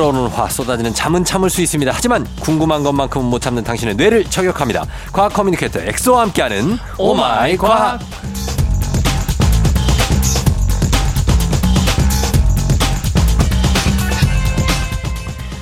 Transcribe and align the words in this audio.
끓어오는 0.00 0.28
화 0.28 0.48
쏟아지는 0.48 0.94
잠은 0.94 1.26
참을 1.26 1.50
수 1.50 1.60
있습니다. 1.60 1.92
하지만 1.94 2.26
궁금한 2.40 2.82
것만큼은 2.82 3.26
못 3.26 3.38
참는 3.38 3.62
당신의 3.62 3.96
뇌를 3.96 4.24
저격합니다. 4.24 4.86
과학 5.12 5.34
communicator 5.34 5.78
엑소와 5.78 6.22
함께하는 6.22 6.78
Oh 6.96 7.25
my 7.25 7.54
과학. 7.58 8.00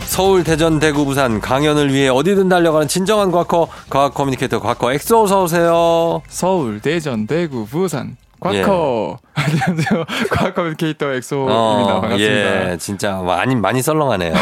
서울, 0.07 0.45
대전, 0.45 0.79
대구, 0.79 1.05
부산 1.05 1.41
강연을 1.41 1.93
위해 1.93 2.09
어디든 2.09 2.49
달려가는 2.49 2.87
진정한 2.87 3.33
과커 3.33 3.67
과학 3.91 4.15
communicator 4.15 4.61
과커 4.61 4.93
엑소 4.93 5.25
어서 5.25 5.43
오세요. 5.43 6.23
서울, 6.29 6.81
대전, 6.81 7.27
대구, 7.27 7.67
부산 7.67 8.17
과커. 8.41 9.19
예. 9.21 9.43
안녕하세요. 9.43 10.05
과학 10.31 10.55
communicator 10.55 11.13
엑소입니다. 11.13 11.55
어, 11.55 12.01
반갑습니다. 12.01 12.73
예, 12.73 12.77
진짜 12.79 13.17
많이 13.17 13.55
많이 13.57 13.83
썰렁하네요. 13.83 14.33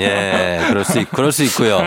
예, 0.00 0.60
그럴 0.68 0.84
수 0.84 1.00
있, 1.00 1.10
그럴 1.10 1.32
수 1.32 1.42
있고요. 1.44 1.78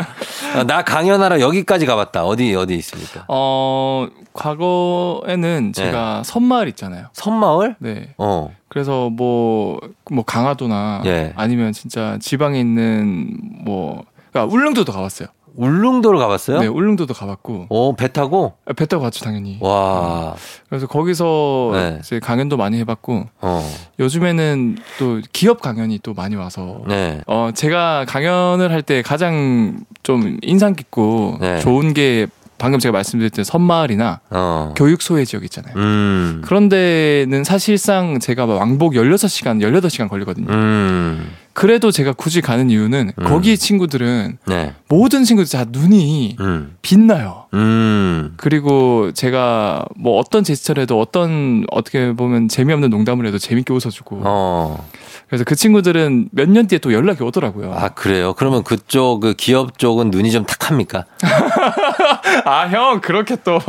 어, 0.56 0.64
나 0.66 0.84
강연하러 0.84 1.40
여기까지 1.40 1.86
가봤다. 1.86 2.26
어디 2.26 2.56
어디 2.56 2.76
있습니까? 2.76 3.26
어, 3.28 4.08
과거에는 4.34 5.74
제가 5.74 6.18
예. 6.20 6.24
섬마을 6.24 6.68
있잖아요. 6.70 7.08
섬마을? 7.14 7.76
네. 7.80 8.14
어. 8.18 8.54
그래서 8.68 9.10
뭐뭐 9.10 9.80
뭐 10.12 10.24
강화도나 10.26 11.02
예. 11.06 11.34
아니면 11.36 11.72
진짜 11.74 12.18
지방에 12.20 12.60
있는 12.60 13.30
뭐 13.64 14.04
그러니까 14.32 14.54
울릉도도 14.54 14.92
가봤어요. 14.92 15.30
울릉도를 15.58 16.20
가봤어요? 16.20 16.60
네, 16.60 16.68
울릉도도 16.68 17.14
가봤고. 17.14 17.68
어, 17.70 17.96
배 17.96 18.08
타고? 18.12 18.54
아, 18.66 18.74
배 18.74 18.86
타고 18.86 19.04
갔죠, 19.04 19.24
당연히. 19.24 19.58
와. 19.62 20.36
그래서 20.70 20.88
거기서 20.88 21.72
네. 21.74 21.98
이제 22.02 22.20
강연도 22.20 22.58
많이 22.58 22.78
해봤고. 22.80 23.28
어. 23.42 23.72
요즘에는 24.00 24.78
또 25.00 25.22
기업 25.32 25.62
강연이 25.62 26.00
또 26.04 26.14
많이 26.14 26.36
와서. 26.36 26.82
네. 26.88 27.22
어, 27.28 27.50
제가 27.54 28.06
강연을 28.08 28.72
할 28.72 28.82
때 28.86 29.02
가장 29.02 29.80
좀 30.04 30.38
인상 30.44 30.76
깊고 30.76 31.38
네. 31.42 31.60
좋은 31.60 31.94
게 31.96 32.28
방금 32.58 32.80
제가 32.80 32.92
말씀드렸던 32.94 33.44
섬마을이나 33.44 34.20
어. 34.30 34.74
교육 34.78 35.02
소외 35.02 35.26
지역 35.26 35.44
있잖아요. 35.44 35.74
음. 35.76 36.42
그런 36.46 36.70
데는 36.70 37.44
사실상 37.44 38.20
제가 38.20 38.46
왕복 38.46 38.94
16시간, 38.94 39.60
18시간 39.62 40.08
걸리거든요. 40.08 40.48
음. 40.54 41.32
그래도 41.56 41.90
제가 41.90 42.12
굳이 42.12 42.42
가는 42.42 42.70
이유는 42.70 43.14
음. 43.18 43.24
거기 43.24 43.58
친구들은 43.58 44.40
네. 44.46 44.74
모든 44.90 45.24
친구들 45.24 45.58
다 45.58 45.66
눈이 45.68 46.36
음. 46.42 46.76
빛나요. 46.82 47.46
음. 47.54 48.34
그리고 48.36 49.14
제가 49.14 49.86
뭐 49.96 50.20
어떤 50.20 50.44
제스처를 50.44 50.82
해도 50.84 51.00
어떤 51.00 51.66
어떻게 51.72 52.12
보면 52.12 52.50
재미없는 52.50 52.90
농담을 52.90 53.26
해도 53.26 53.38
재밌게 53.40 53.74
웃어주고. 53.74 54.22
어. 54.26 54.86
그래서 55.30 55.44
그 55.46 55.56
친구들은 55.56 56.30
몇 56.32 56.50
년 56.50 56.68
뒤에 56.68 56.78
또 56.80 56.92
연락이 56.94 57.24
오더라고요. 57.24 57.74
아 57.74 57.90
그래요? 57.90 58.34
그러면 58.34 58.64
그쪽 58.64 59.22
그 59.22 59.34
기업 59.34 59.80
쪽은 59.80 60.12
눈이 60.12 60.32
좀 60.32 60.46
탁합니까? 60.46 61.06
아 62.46 62.68
형 62.68 63.00
그렇게 63.02 63.36
또 63.44 63.60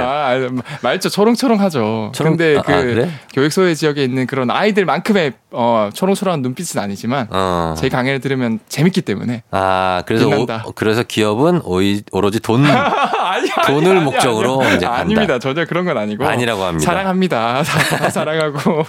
아, 0.00 0.34
말투 0.82 1.08
초롱초롱하죠. 1.10 2.12
초롱... 2.14 2.36
근데 2.36 2.58
아, 2.58 2.62
그 2.62 2.72
아, 2.72 2.82
그래? 2.82 3.10
교육소외 3.32 3.74
지역에 3.74 4.04
있는 4.04 4.26
그런 4.26 4.50
아이들만큼의 4.50 5.32
어, 5.52 5.88
초롱초롱한 5.92 6.42
눈빛은 6.42 6.80
아니 6.80 6.94
지만 6.98 7.26
어. 7.30 7.74
제 7.78 7.88
강의를 7.88 8.20
들으면 8.20 8.58
재밌기 8.68 9.00
때문에 9.02 9.42
아 9.50 10.02
그래서 10.06 10.28
오, 10.28 10.46
그래서 10.74 11.02
기업은 11.02 11.62
오이, 11.64 12.02
오로지 12.12 12.40
돈 12.40 12.64
아니, 12.68 13.48
돈을 13.66 13.92
아니, 13.96 14.04
목적으로 14.04 14.62
이제 14.64 14.84
간다. 14.86 14.94
아닙니다 14.96 15.38
전혀 15.38 15.64
그런 15.64 15.84
건 15.86 15.96
아니고 15.96 16.26
아니라고 16.26 16.62
합니다 16.64 16.84
사랑합니다 16.84 17.62
다, 17.98 18.10
사랑하고 18.10 18.84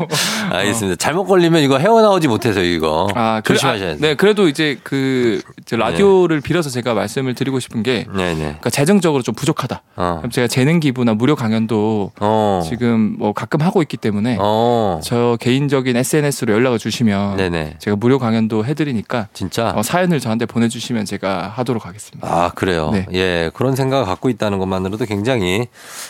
알겠습니다 0.51 0.97
잘못 0.97 1.25
걸리면 1.25 1.61
이거 1.61 1.77
헤어나오지 1.77 2.27
못해서 2.27 2.61
이거 2.61 3.07
아, 3.15 3.41
조심하셔야 3.45 3.91
돼요 3.91 3.97
네 3.99 4.15
그래도 4.15 4.47
이제 4.47 4.77
그 4.83 5.41
라디오를 5.71 6.41
네. 6.41 6.47
빌어서 6.47 6.69
제가 6.69 6.93
말씀을 6.93 7.33
드리고 7.35 7.59
싶은 7.59 7.83
게 7.83 8.05
네 8.13 8.33
네. 8.33 8.39
그러니까 8.41 8.69
재정적으로 8.69 9.21
좀 9.23 9.35
부족하다 9.35 9.81
어. 9.95 10.15
그럼 10.19 10.31
제가 10.31 10.47
재능 10.47 10.79
기부나 10.79 11.13
무료 11.13 11.35
강연도 11.35 12.11
어. 12.19 12.63
지금 12.67 13.15
뭐 13.19 13.33
가끔 13.33 13.61
하고 13.61 13.81
있기 13.81 13.97
때문에 13.97 14.37
어. 14.39 14.99
저 15.03 15.37
개인적인 15.39 15.95
SNS로 15.95 16.53
연락을 16.53 16.79
주시면 16.79 17.37
네네. 17.37 17.75
제가 17.79 17.95
무료 17.99 18.17
강연도 18.19 18.65
해드리니까 18.65 19.27
진짜 19.33 19.73
어, 19.75 19.83
사연을 19.83 20.19
저한테 20.19 20.45
보내주시면 20.45 21.05
제가 21.05 21.51
하도록 21.55 21.85
하겠습니다. 21.85 22.27
아 22.27 22.51
그래요. 22.55 22.91
네. 22.91 23.05
예 23.13 23.51
그런 23.53 23.75
생각을 23.75 24.05
갖고 24.05 24.29
있다는 24.29 24.57
것만으로도 24.59 25.05
굉장히 25.05 25.67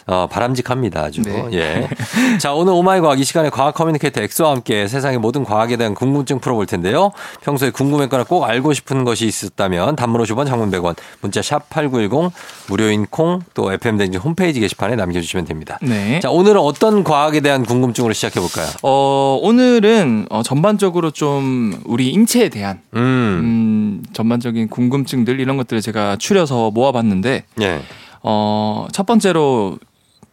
어, 0.08 0.28
바람직합니다. 0.30 1.02
아주 1.02 1.22
네. 1.22 1.46
예. 1.54 1.90
자 2.40 2.54
오늘 2.54 2.74
Oh 2.74 2.88
my 2.88 3.02
과학 3.02 3.20
이 3.20 3.24
시간에 3.24 3.50
과학 3.50 3.74
communicator 3.74 4.22
엑소와 4.22 4.52
함께 4.52 4.88
세상의 4.88 5.18
모든 5.20 5.44
과학에 5.44 5.78
대한 5.78 5.94
궁금증 5.96 6.40
풀어볼 6.40 6.66
텐데요. 6.66 7.12
평소에 7.42 7.72
궁금했거나 7.72 8.24
꼭 8.26 8.44
알고 8.44 8.74
싶은 8.74 9.04
것이 9.04 9.26
있었다면 9.28 9.96
단문 9.96 10.22
50원, 10.24 10.46
장문 10.48 10.72
100원, 10.72 10.96
문자 11.22 11.42
샵 11.42 11.70
#8910 11.70 12.32
무료인 12.68 13.06
콩 13.08 13.40
또 13.54 13.72
FM 13.74 13.98
댕진 13.98 14.20
홈페이지 14.22 14.60
게시판에 14.60 14.96
남겨주시면 14.96 15.46
됩니다. 15.46 15.78
네. 15.82 16.20
자 16.20 16.30
오늘은 16.30 16.60
어떤 16.60 17.04
과학에 17.04 17.40
대한 17.40 17.66
궁금증으로 17.66 18.14
시작해 18.14 18.40
볼까요? 18.40 18.68
어 18.84 19.40
오늘은 19.42 20.28
어, 20.30 20.44
전반적으로 20.44 21.12
좀 21.12 21.79
우리 21.86 22.10
인체에 22.10 22.50
대한 22.50 22.82
음. 22.96 23.00
음, 23.00 24.04
전반적인 24.14 24.70
궁금증들 24.70 25.40
이런 25.40 25.58
것들을 25.58 25.82
제가 25.82 26.16
추려서 26.18 26.72
모아봤는데 26.72 27.44
예. 27.62 27.82
어, 28.24 28.88
첫 28.92 29.06
번째로 29.06 29.78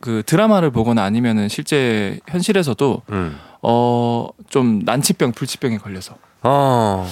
그 0.00 0.22
드라마를 0.26 0.70
보거나 0.70 1.02
아니면은 1.02 1.48
실제 1.48 2.18
현실에서도 2.28 3.02
음. 3.10 3.36
어, 3.62 4.28
좀 4.50 4.80
난치병, 4.84 5.32
불치병에 5.32 5.78
걸려서 5.78 6.14
어. 6.42 7.06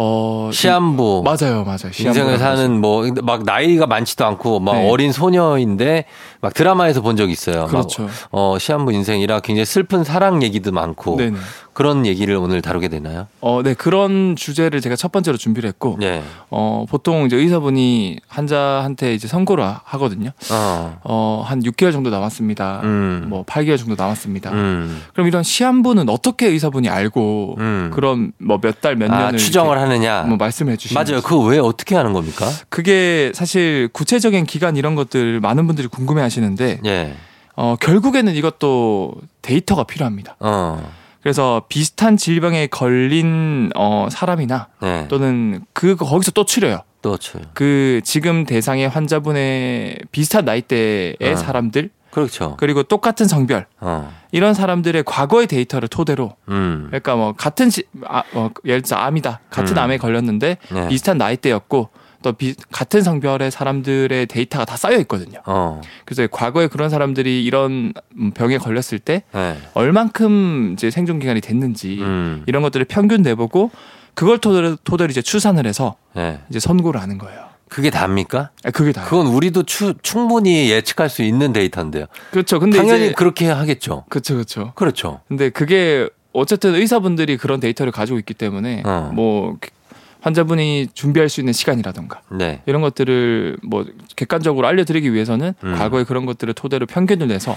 어 0.00 0.50
시한부 0.52 1.22
맞아요, 1.24 1.64
맞아요. 1.64 1.90
인생을 1.98 2.38
사는 2.38 2.80
뭐 2.80 3.04
막 3.22 3.42
나이가 3.42 3.86
많지도 3.86 4.24
않고 4.26 4.60
막 4.60 4.74
네. 4.76 4.88
어린 4.88 5.10
소녀인데 5.12 6.04
막 6.40 6.54
드라마에서 6.54 7.00
본 7.00 7.16
적 7.16 7.28
있어요. 7.30 7.66
그렇죠. 7.66 8.04
막, 8.04 8.10
어 8.30 8.58
시한부 8.60 8.92
인생이라 8.92 9.40
굉장히 9.40 9.64
슬픈 9.64 10.04
사랑 10.04 10.42
얘기도 10.44 10.70
많고 10.70 11.16
네네. 11.16 11.36
그런 11.78 12.06
얘기를 12.06 12.34
오늘 12.34 12.60
다루게 12.60 12.88
되나요? 12.88 13.28
어, 13.40 13.62
네 13.62 13.72
그런 13.72 14.34
주제를 14.34 14.80
제가 14.80 14.96
첫 14.96 15.12
번째로 15.12 15.36
준비를 15.36 15.68
했고, 15.68 15.96
네. 16.00 16.24
어 16.50 16.84
보통 16.88 17.24
이제 17.26 17.36
의사분이 17.36 18.18
환자한테 18.26 19.14
이제 19.14 19.28
선고를 19.28 19.64
하거든요. 19.84 20.30
어, 20.50 20.98
어 21.04 21.44
한 21.46 21.62
6개월 21.62 21.92
정도 21.92 22.10
남았습니다. 22.10 22.80
음. 22.82 23.26
뭐 23.28 23.44
8개월 23.44 23.78
정도 23.78 23.94
남았습니다. 23.96 24.50
음. 24.50 25.00
그럼 25.12 25.28
이런 25.28 25.44
시한부는 25.44 26.08
어떻게 26.08 26.48
의사분이 26.48 26.88
알고 26.88 27.54
음. 27.60 27.90
그런 27.94 28.32
뭐 28.38 28.58
몇 28.58 28.80
달 28.80 28.96
몇 28.96 29.08
년을 29.08 29.24
아, 29.26 29.36
추정을 29.36 29.78
하느냐? 29.78 30.22
뭐 30.24 30.36
말씀해 30.36 30.76
주시면 30.76 31.04
맞아요. 31.04 31.22
그거 31.22 31.38
왜 31.44 31.58
어떻게 31.60 31.94
하는 31.94 32.12
겁니까? 32.12 32.44
그게 32.70 33.30
사실 33.36 33.88
구체적인 33.92 34.46
기간 34.46 34.76
이런 34.76 34.96
것들 34.96 35.38
많은 35.38 35.68
분들이 35.68 35.86
궁금해 35.86 36.22
하시는데, 36.22 36.80
예. 36.86 37.14
어 37.54 37.76
결국에는 37.80 38.34
이것도 38.34 39.14
데이터가 39.42 39.84
필요합니다. 39.84 40.34
어. 40.40 40.82
그래서 41.28 41.60
비슷한 41.68 42.16
질병에 42.16 42.68
걸린 42.68 43.70
어 43.76 44.08
사람이나 44.10 44.68
네. 44.80 45.08
또는 45.08 45.62
그 45.74 45.94
거기서 45.94 46.30
또 46.30 46.46
추려요. 46.46 46.80
또 47.02 47.18
추려. 47.18 47.44
그 47.52 48.00
지금 48.02 48.46
대상의 48.46 48.88
환자분의 48.88 49.98
비슷한 50.10 50.46
나이대의 50.46 51.18
어. 51.20 51.36
사람들 51.36 51.90
그렇죠. 52.12 52.56
그리고 52.58 52.82
똑같은 52.82 53.28
성별 53.28 53.66
어. 53.78 54.10
이런 54.32 54.54
사람들의 54.54 55.02
과거의 55.04 55.48
데이터를 55.48 55.88
토대로 55.88 56.34
음. 56.48 56.84
그러니까 56.86 57.14
뭐 57.14 57.34
같은 57.34 57.68
시, 57.68 57.84
아, 58.06 58.22
어, 58.32 58.48
예를 58.64 58.80
들어 58.80 58.98
암이다 58.98 59.40
같은 59.50 59.76
음. 59.76 59.82
암에 59.82 59.98
걸렸는데 59.98 60.56
네. 60.72 60.88
비슷한 60.88 61.18
나이대였고 61.18 61.90
또 62.22 62.32
비, 62.32 62.54
같은 62.70 63.02
성별의 63.02 63.50
사람들의 63.50 64.26
데이터가 64.26 64.64
다 64.64 64.76
쌓여 64.76 64.98
있거든요. 64.98 65.40
어. 65.46 65.80
그래서 66.04 66.26
과거에 66.30 66.66
그런 66.66 66.90
사람들이 66.90 67.44
이런 67.44 67.92
병에 68.34 68.58
걸렸을 68.58 68.98
때 68.98 69.22
네. 69.32 69.56
얼만큼 69.74 70.72
이제 70.74 70.90
생존 70.90 71.20
기간이 71.20 71.40
됐는지 71.40 71.98
음. 72.00 72.42
이런 72.46 72.62
것들을 72.62 72.86
평균 72.86 73.22
내보고 73.22 73.70
그걸 74.14 74.38
토대로, 74.38 74.76
토대로 74.76 75.10
이제 75.10 75.22
추산을 75.22 75.66
해서 75.66 75.96
네. 76.14 76.40
이제 76.50 76.58
선고를 76.58 77.00
하는 77.00 77.18
거예요. 77.18 77.48
그게 77.68 77.90
답니까? 77.90 78.50
아, 78.64 78.70
그게 78.70 78.92
다. 78.92 79.04
그건 79.04 79.26
우리도 79.26 79.64
추, 79.64 79.94
충분히 80.02 80.70
예측할 80.70 81.08
수 81.08 81.22
있는 81.22 81.52
데이터인데요. 81.52 82.06
그렇죠. 82.30 82.58
근데 82.58 82.78
당연히 82.78 83.12
그렇게 83.12 83.48
하겠죠. 83.48 84.04
그렇죠, 84.08 84.34
그렇죠. 84.34 84.72
그렇죠. 84.74 85.20
근데 85.28 85.50
그게 85.50 86.08
어쨌든 86.32 86.74
의사분들이 86.74 87.36
그런 87.36 87.60
데이터를 87.60 87.92
가지고 87.92 88.18
있기 88.18 88.34
때문에 88.34 88.82
어. 88.84 89.10
뭐 89.14 89.56
환자분이 90.20 90.88
준비할 90.94 91.28
수 91.28 91.40
있는 91.40 91.52
시간이라던가 91.52 92.20
네. 92.30 92.62
이런 92.66 92.82
것들을 92.82 93.58
뭐 93.62 93.84
객관적으로 94.16 94.66
알려드리기 94.66 95.12
위해서는 95.12 95.54
음. 95.64 95.74
과거에 95.74 96.04
그런 96.04 96.26
것들을 96.26 96.52
토대로 96.54 96.86
편견을 96.86 97.28
내서 97.28 97.56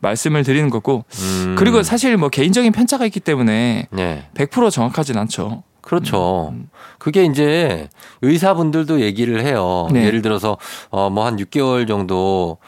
말씀을 0.00 0.42
드리는 0.44 0.68
거고 0.70 1.04
음. 1.22 1.54
그리고 1.58 1.82
사실 1.82 2.16
뭐 2.16 2.28
개인적인 2.28 2.72
편차가 2.72 3.06
있기 3.06 3.20
때문에 3.20 3.88
네. 3.90 4.28
100% 4.34 4.70
정확하진 4.70 5.16
않죠. 5.18 5.62
그렇죠. 5.80 6.50
음. 6.52 6.68
그게 6.98 7.24
이제 7.24 7.88
의사분들도 8.20 9.00
얘기를 9.00 9.42
해요. 9.44 9.88
네. 9.92 10.04
예를 10.06 10.22
들어서 10.22 10.56
어 10.90 11.08
뭐 11.10 11.24
한 11.24 11.36
6개월 11.36 11.88
정도 11.88 12.58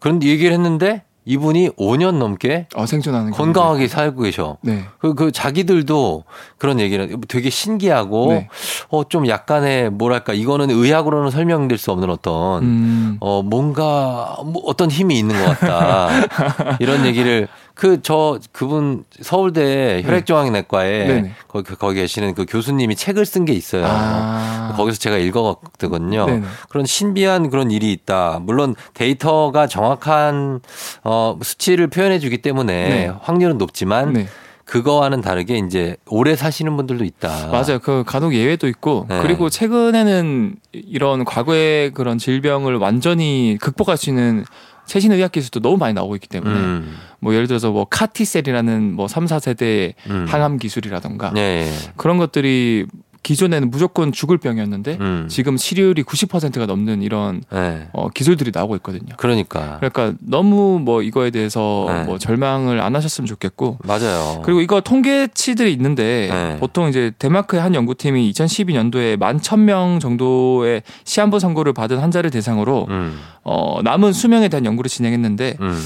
그런 0.00 0.22
얘기를 0.22 0.52
했는데 0.52 1.02
이분이 1.24 1.70
5년 1.70 2.18
넘게 2.18 2.66
어, 2.74 2.84
생존하는 2.84 3.30
건강하게 3.30 3.86
살고 3.86 4.22
계셔. 4.22 4.58
네. 4.60 4.84
그, 4.98 5.14
그 5.14 5.30
자기들도 5.30 6.24
그런 6.58 6.80
얘기를 6.80 7.16
되게 7.28 7.48
신기하고 7.48 8.32
네. 8.32 8.48
어, 8.88 9.04
좀 9.04 9.28
약간의 9.28 9.90
뭐랄까 9.90 10.32
이거는 10.32 10.70
의학으로는 10.70 11.30
설명될 11.30 11.78
수 11.78 11.92
없는 11.92 12.10
어떤 12.10 12.62
음. 12.62 13.16
어, 13.20 13.42
뭔가 13.42 14.36
뭐 14.44 14.62
어떤 14.66 14.90
힘이 14.90 15.18
있는 15.18 15.36
것 15.40 15.58
같다. 15.58 16.08
이런 16.80 17.06
얘기를 17.06 17.46
그 17.74 18.02
저 18.02 18.38
그분 18.52 19.04
서울대 19.20 20.02
혈액종양내과에 20.04 21.06
네. 21.06 21.32
거기 21.48 21.74
거기 21.74 22.00
계시는 22.00 22.34
그 22.34 22.44
교수님이 22.48 22.96
책을 22.96 23.24
쓴 23.26 23.44
게 23.44 23.52
있어요. 23.52 23.84
아. 23.86 24.74
거기서 24.76 24.98
제가 24.98 25.16
읽어봤거든요. 25.18 26.26
네네. 26.26 26.46
그런 26.68 26.86
신비한 26.86 27.50
그런 27.50 27.70
일이 27.70 27.92
있다. 27.92 28.40
물론 28.42 28.74
데이터가 28.94 29.66
정확한 29.66 30.60
어 31.04 31.38
수치를 31.42 31.88
표현해주기 31.88 32.38
때문에 32.38 32.88
네. 32.88 33.12
확률은 33.20 33.58
높지만. 33.58 34.12
네. 34.12 34.26
그거와는 34.64 35.20
다르게 35.20 35.58
이제 35.58 35.96
오래 36.06 36.34
사시는 36.34 36.76
분들도 36.76 37.04
있다. 37.04 37.48
맞아요. 37.48 37.78
그 37.82 38.04
간혹 38.06 38.32
예외도 38.32 38.68
있고 38.68 39.06
네. 39.08 39.20
그리고 39.20 39.50
최근에는 39.50 40.54
이런 40.72 41.24
과거의 41.24 41.90
그런 41.90 42.16
질병을 42.16 42.76
완전히 42.76 43.58
극복할 43.60 43.98
수 43.98 44.08
있는 44.08 44.44
최신 44.86 45.12
의학 45.12 45.32
기술도 45.32 45.60
너무 45.60 45.76
많이 45.76 45.94
나오고 45.94 46.16
있기 46.16 46.28
때문에 46.28 46.54
음. 46.54 46.96
뭐 47.20 47.34
예를 47.34 47.46
들어서 47.46 47.70
뭐 47.70 47.86
카티셀이라는 47.88 48.94
뭐 48.94 49.08
3, 49.08 49.26
4세대 49.26 49.94
음. 50.10 50.26
항암 50.28 50.58
기술이라던가 50.58 51.32
네. 51.32 51.70
그런 51.96 52.18
것들이 52.18 52.86
기존에는 53.22 53.70
무조건 53.70 54.10
죽을 54.10 54.36
병이었는데 54.38 54.98
음. 55.00 55.26
지금 55.28 55.56
치료율이 55.56 56.02
90%가 56.02 56.66
넘는 56.66 57.02
이런 57.02 57.42
네. 57.52 57.88
어, 57.92 58.08
기술들이 58.08 58.50
나오고 58.52 58.76
있거든요. 58.76 59.14
그러니까. 59.16 59.78
그러니까 59.78 60.14
너무 60.20 60.80
뭐 60.80 61.02
이거에 61.02 61.30
대해서 61.30 61.86
네. 61.88 62.02
뭐 62.04 62.18
절망을 62.18 62.80
안 62.80 62.96
하셨으면 62.96 63.26
좋겠고. 63.26 63.78
맞아요. 63.84 64.42
그리고 64.44 64.60
이거 64.60 64.80
통계치들이 64.80 65.72
있는데 65.72 66.28
네. 66.32 66.56
보통 66.58 66.88
이제 66.88 67.12
덴마크의 67.18 67.62
한 67.62 67.74
연구팀이 67.74 68.32
2012년도에 68.32 69.18
11,000명 69.18 70.00
정도의 70.00 70.82
시한부 71.04 71.38
선고를 71.38 71.72
받은 71.72 71.98
환자를 71.98 72.30
대상으로 72.30 72.86
음. 72.90 73.20
어, 73.44 73.80
남은 73.82 74.12
수명에 74.12 74.48
대한 74.48 74.64
연구를 74.64 74.88
진행했는데 74.88 75.56
음. 75.60 75.78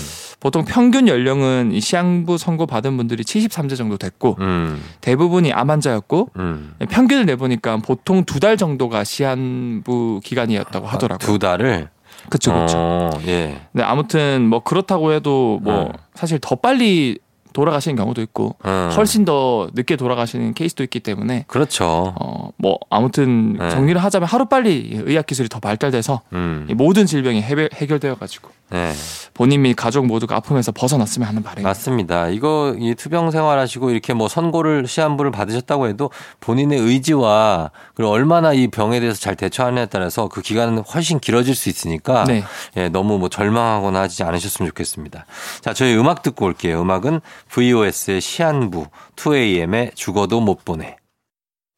보통 0.46 0.64
평균 0.64 1.08
연령은 1.08 1.72
이 1.72 1.80
시한부 1.80 2.38
선고 2.38 2.66
받은 2.66 2.96
분들이 2.96 3.24
73세 3.24 3.76
정도 3.76 3.96
됐고 3.96 4.36
음. 4.38 4.80
대부분이 5.00 5.52
암 5.52 5.70
환자였고 5.70 6.30
음. 6.36 6.72
평균을 6.88 7.26
내보니까 7.26 7.78
보통 7.78 8.24
두 8.24 8.38
달 8.38 8.56
정도가 8.56 9.02
시한부 9.02 10.20
기간이었다고 10.22 10.86
하더라고요. 10.86 11.26
두 11.26 11.40
달을 11.40 11.88
그렇죠, 12.28 12.52
그렇죠. 12.52 12.76
어, 12.78 13.10
예. 13.26 13.60
네, 13.72 13.82
아무튼 13.82 14.46
뭐 14.48 14.60
그렇다고 14.62 15.12
해도 15.12 15.58
뭐 15.64 15.86
음. 15.86 15.92
사실 16.14 16.38
더 16.40 16.54
빨리 16.54 17.18
돌아가시는 17.56 17.96
경우도 17.96 18.20
있고 18.22 18.56
음. 18.66 18.90
훨씬 18.94 19.24
더 19.24 19.68
늦게 19.74 19.96
돌아가시는 19.96 20.54
케이스도 20.54 20.82
있기 20.84 21.00
때문에 21.00 21.44
그렇죠. 21.48 22.14
어 22.20 22.46
뭐 22.58 22.78
아무튼 22.90 23.54
네. 23.54 23.70
정리를 23.70 24.02
하자면 24.02 24.28
하루 24.28 24.46
빨리 24.46 24.90
의학 25.04 25.26
기술이 25.26 25.48
더 25.48 25.60
발달돼서 25.60 26.22
음. 26.32 26.66
모든 26.74 27.06
질병이 27.06 27.42
해결되어 27.42 28.14
가지고 28.16 28.50
네. 28.70 28.92
본인 29.34 29.62
및 29.62 29.74
가족 29.74 30.06
모두가 30.06 30.36
아픔에서 30.36 30.72
벗어났으면 30.72 31.28
하는 31.28 31.42
바람입니다. 31.42 31.68
맞습니다. 31.68 32.28
이거 32.30 32.74
이 32.78 32.94
투병 32.94 33.30
생활하시고 33.30 33.90
이렇게 33.90 34.14
뭐 34.14 34.28
선고를 34.28 34.88
시한부를 34.88 35.30
받으셨다고 35.30 35.86
해도 35.88 36.10
본인의 36.40 36.80
의지와 36.80 37.70
그리고 37.94 38.10
얼마나 38.10 38.52
이 38.52 38.68
병에 38.68 38.98
대해서 38.98 39.20
잘 39.20 39.36
대처하느냐에 39.36 39.86
따라서 39.86 40.28
그 40.28 40.40
기간은 40.40 40.78
훨씬 40.78 41.20
길어질 41.20 41.54
수 41.54 41.68
있으니까 41.68 42.24
네. 42.24 42.42
예, 42.76 42.88
너무 42.88 43.18
뭐 43.18 43.28
절망하거나 43.28 44.00
하지 44.00 44.24
않으셨으면 44.24 44.68
좋겠습니다. 44.70 45.26
자, 45.60 45.74
저희 45.74 45.94
음악 45.96 46.22
듣고 46.22 46.46
올게요. 46.46 46.80
음악은 46.80 47.20
VOS의 47.48 48.20
시한부, 48.20 48.86
2AM의 49.16 49.94
죽어도 49.94 50.40
못 50.40 50.64
보내. 50.64 50.96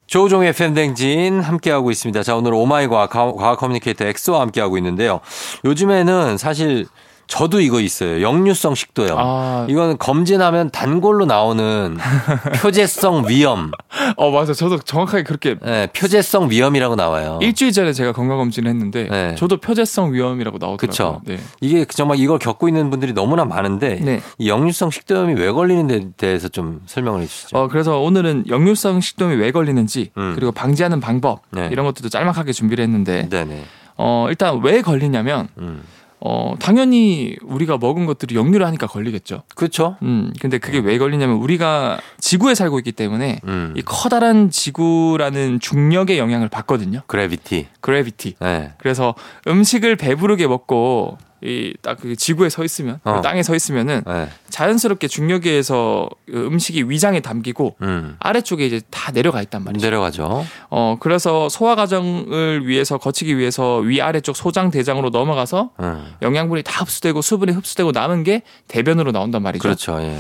조우종의 0.07 0.55
펨댕진 0.55 1.41
함께하고 1.41 1.91
있습니다. 1.91 2.23
자, 2.23 2.35
오늘 2.35 2.55
Oh 2.55 2.72
my 2.72 2.89
과학, 2.89 3.11
과학 3.11 3.59
communicator 3.59 4.07
엑소와 4.07 4.41
함께하고 4.41 4.79
있는데요. 4.79 5.21
요즘에는 5.67 6.39
사실 6.39 6.87
저도 7.29 7.61
이거 7.61 7.81
있어요. 7.81 8.23
역류성 8.23 8.75
식도염. 8.75 9.17
아. 9.19 9.67
이거는 9.69 9.99
검진하면 9.99 10.71
단골로 10.71 11.27
나오는 11.27 11.97
표재성 12.61 13.27
위염. 13.29 13.71
어, 14.17 14.31
맞아. 14.31 14.55
저도 14.55 14.79
정확하게 14.79 15.25
그렇게. 15.25 15.57
네, 15.63 15.89
표재성 15.95 16.51
위염이라고 16.51 16.97
나와요. 16.97 17.39
일주일 17.43 17.73
전에 17.73 17.93
제가 17.93 18.13
건강검진을 18.13 18.71
했는데, 18.71 19.09
네. 19.09 19.35
저도 19.37 19.59
표재성 19.59 20.15
위염이라고 20.15 20.57
나오더라고요. 20.59 20.77
그쵸. 20.77 21.21
네. 21.27 21.39
이게 21.61 21.85
정말 21.85 22.19
이걸 22.19 22.39
겪고 22.39 22.67
있는 22.67 22.89
분들이 22.89 23.13
너무나 23.13 23.45
많은데, 23.45 24.01
네. 24.03 24.21
이 24.39 24.49
역류성 24.49 24.91
식도염이 24.91 25.35
왜 25.35 25.53
걸리는 25.53 25.87
데 25.87 26.09
대해서 26.17 26.49
좀 26.49 26.81
설명을 26.87 27.21
해 27.21 27.27
주시죠. 27.27 27.59
어, 27.59 27.69
그래서 27.69 28.01
오늘은 28.01 28.45
역류성 28.49 29.03
식도염이 29.03 29.37
왜 29.37 29.51
걸리는지, 29.53 30.13
음. 30.17 30.33
그리고 30.35 30.51
방지하는 30.51 31.01
방법, 31.01 31.43
네. 31.51 31.69
이런 31.71 31.85
것들도 31.85 32.09
짤막하게 32.09 32.53
준비를 32.53 32.83
했는데, 32.85 33.29
네네. 33.29 33.65
어, 33.99 34.27
일단 34.31 34.61
왜 34.63 34.81
걸리냐면, 34.81 35.49
음. 35.59 35.83
어, 36.21 36.55
당연히 36.59 37.37
우리가 37.43 37.79
먹은 37.79 38.07
것들이 38.07 38.35
역류를 38.35 38.67
하니까 38.67 38.87
걸리겠죠. 38.87 39.43
그렇죠. 39.55 39.97
음, 40.03 40.33
근데 40.41 40.59
그게 40.59 40.79
왜 40.79 40.99
걸리냐면 40.99 41.37
우리가 41.37 42.01
지구에 42.19 42.55
살고 42.55 42.79
있기 42.79 42.93
때문에 42.93 43.41
음. 43.45 43.75
이 43.77 43.83
커다란 43.83 44.51
지구라는 44.51 45.61
중력의 45.61 46.19
영향을 46.19 46.49
받거든요. 46.49 47.03
그래비티. 47.07 47.69
그래비티. 47.81 48.35
네. 48.41 48.73
그래서 48.79 49.15
음식을 49.47 49.97
배부르게 49.97 50.47
먹고 50.47 51.19
이딱 51.41 52.01
그 52.01 52.17
지구에 52.17 52.49
서 52.49 52.65
있으면 52.65 53.01
어. 53.05 53.17
그 53.17 53.23
땅에 53.23 53.43
서 53.43 53.55
있으면은 53.55 54.03
네. 54.07 54.29
자연스럽게 54.49 55.09
중력에 55.09 55.51
의해서 55.51 56.09
그 56.27 56.47
음식이 56.47 56.85
위장에 56.91 57.21
담기고 57.21 57.77
음. 57.83 58.17
아래쪽에 58.19 58.67
이제 58.67 58.81
다 58.91 59.13
내려가 59.13 59.41
있단 59.43 59.63
말이죠. 59.63 59.87
내려가죠. 59.87 60.45
어 60.71 60.97
그래서 60.99 61.49
소화 61.49 61.77
과정을 61.77 62.67
위해서 62.67 62.99
거치기 62.99 63.39
위해서 63.39 63.79
위 63.79 64.01
아래쪽 64.01 64.37
소장 64.37 64.71
대장으로 64.71 65.11
넘어가서 65.11 65.71
음. 65.81 66.13
영양분이 66.23 66.63
다 66.65 66.83
흡수되고 66.83 67.23
수분이 67.23 67.53
흡수되고 67.53 67.93
남은 67.93 68.25
게 68.25 68.43
대변으로 68.67 69.13
나온단 69.13 69.43
말이죠. 69.43 69.63
그렇죠. 69.63 70.01
예. 70.03 70.19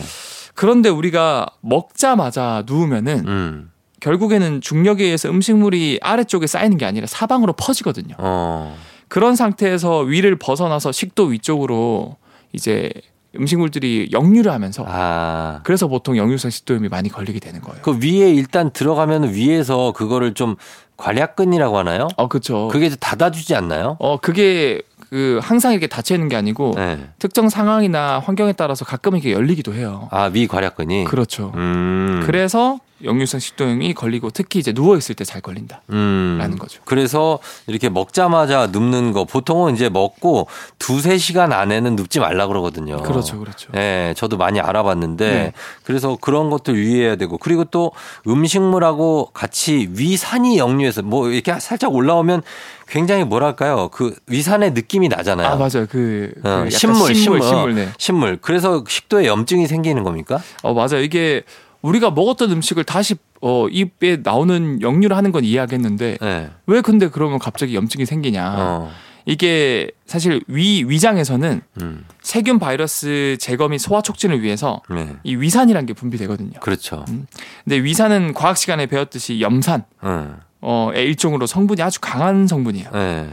그런데 0.54 0.88
우리가 0.88 1.46
먹자마자 1.60 2.64
누우면은 2.66 3.24
음. 3.26 3.70
결국에는 4.00 4.60
중력에 4.60 5.04
의해서 5.04 5.28
음식물이 5.28 5.98
아래쪽에 6.02 6.46
쌓이는 6.46 6.78
게 6.78 6.86
아니라 6.86 7.06
사방으로 7.06 7.52
퍼지거든요. 7.54 8.14
어. 8.18 8.76
그런 9.08 9.36
상태에서 9.36 10.00
위를 10.00 10.36
벗어나서 10.36 10.92
식도 10.92 11.24
위쪽으로 11.24 12.16
이제 12.52 12.90
음식물들이 13.36 14.08
역류를 14.12 14.50
하면서 14.52 14.84
아. 14.86 15.60
그래서 15.64 15.86
보통 15.86 16.16
역류성 16.16 16.50
식도염이 16.50 16.88
많이 16.88 17.08
걸리게 17.08 17.40
되는 17.40 17.60
거예요. 17.60 17.82
그 17.82 17.98
위에 18.02 18.32
일단 18.32 18.70
들어가면 18.70 19.34
위에서 19.34 19.92
그거를 19.92 20.34
좀 20.34 20.56
관략근이라고 20.96 21.78
하나요? 21.78 22.08
어, 22.16 22.28
그렇죠. 22.28 22.68
그게 22.68 22.88
닫아주지 22.88 23.54
않나요? 23.54 23.96
어, 24.00 24.18
그게 24.18 24.82
그 25.10 25.38
항상 25.42 25.72
이렇게 25.72 25.86
닫혀 25.86 26.14
있는 26.14 26.28
게 26.28 26.36
아니고 26.36 26.72
네. 26.76 26.98
특정 27.18 27.48
상황이나 27.48 28.18
환경에 28.18 28.52
따라서 28.52 28.84
가끔 28.84 29.14
이렇게 29.14 29.32
열리기도 29.32 29.74
해요. 29.74 30.08
아, 30.10 30.24
위 30.24 30.46
관략근이. 30.46 31.04
그렇죠. 31.04 31.52
음. 31.54 32.22
그래서 32.26 32.78
역류성 33.04 33.38
식도염이 33.40 33.94
걸리고 33.94 34.30
특히 34.30 34.58
이제 34.58 34.72
누워 34.72 34.96
있을 34.96 35.14
때 35.14 35.24
잘 35.24 35.40
걸린다라는 35.42 35.82
음. 35.90 36.56
거죠. 36.58 36.80
그래서 36.86 37.38
이렇게 37.66 37.88
먹자마자 37.90 38.68
눕는 38.68 39.12
거 39.12 39.24
보통은 39.24 39.74
이제 39.74 39.88
먹고 39.90 40.46
두세 40.78 41.18
시간 41.18 41.52
안에는 41.52 41.96
눕지 41.96 42.18
말라 42.20 42.46
그러거든요. 42.46 43.02
그렇죠. 43.02 43.38
그렇죠. 43.38 43.70
네, 43.72 44.14
저도 44.16 44.38
많이 44.38 44.58
알아봤는데 44.58 45.30
네. 45.30 45.52
그래서 45.84 46.16
그런 46.20 46.48
것들 46.48 46.74
유의해야 46.76 47.16
되고 47.16 47.36
그리고 47.36 47.64
또 47.64 47.92
음식물하고 48.26 49.30
같이 49.34 49.88
위산이 49.92 50.58
역류해서 50.58 51.02
뭐 51.02 51.28
이렇게 51.28 51.58
살짝 51.60 51.94
올라오면 51.94 52.42
굉장히 52.88 53.24
뭐랄까요? 53.24 53.88
그 53.92 54.14
위산의 54.28 54.72
느낌이 54.72 55.08
나잖아요. 55.08 55.46
아, 55.48 55.56
맞아요. 55.56 55.86
그, 55.90 56.32
어, 56.42 56.62
그 56.64 56.70
신물, 56.70 57.14
신물, 57.14 57.42
신물, 57.42 57.74
네. 57.74 57.88
신물. 57.98 58.38
그래서 58.40 58.82
식도에 58.88 59.26
염증이 59.26 59.66
생기는 59.66 60.02
겁니까? 60.04 60.40
어, 60.62 60.72
맞아요. 60.72 61.02
이게 61.02 61.42
우리가 61.82 62.10
먹었던 62.10 62.50
음식을 62.50 62.84
다시 62.84 63.16
어, 63.40 63.68
입에 63.68 64.18
나오는 64.22 64.80
역류를 64.82 65.16
하는 65.16 65.32
건 65.32 65.44
이해하겠는데 65.44 66.18
네. 66.20 66.50
왜 66.66 66.80
근데 66.80 67.08
그러면 67.08 67.38
갑자기 67.38 67.74
염증이 67.74 68.04
생기냐? 68.04 68.54
어. 68.58 68.90
이게 69.26 69.90
사실 70.06 70.40
위 70.48 70.84
위장에서는 70.84 71.60
음. 71.82 72.04
세균 72.22 72.58
바이러스 72.58 73.36
제거 73.38 73.68
및 73.68 73.78
소화 73.78 74.00
촉진을 74.00 74.42
위해서 74.42 74.80
네. 74.88 75.16
이 75.22 75.36
위산이라는 75.36 75.86
게 75.86 75.92
분비되거든요. 75.92 76.60
그렇죠. 76.60 77.04
음. 77.10 77.26
근데 77.62 77.76
위산은 77.76 78.32
과학 78.32 78.56
시간에 78.56 78.86
배웠듯이 78.86 79.40
염산 79.40 79.84
음. 80.02 80.36
어의 80.60 81.04
일종으로 81.04 81.46
성분이 81.46 81.82
아주 81.82 82.00
강한 82.00 82.46
성분이에요. 82.46 82.90
네. 82.90 83.30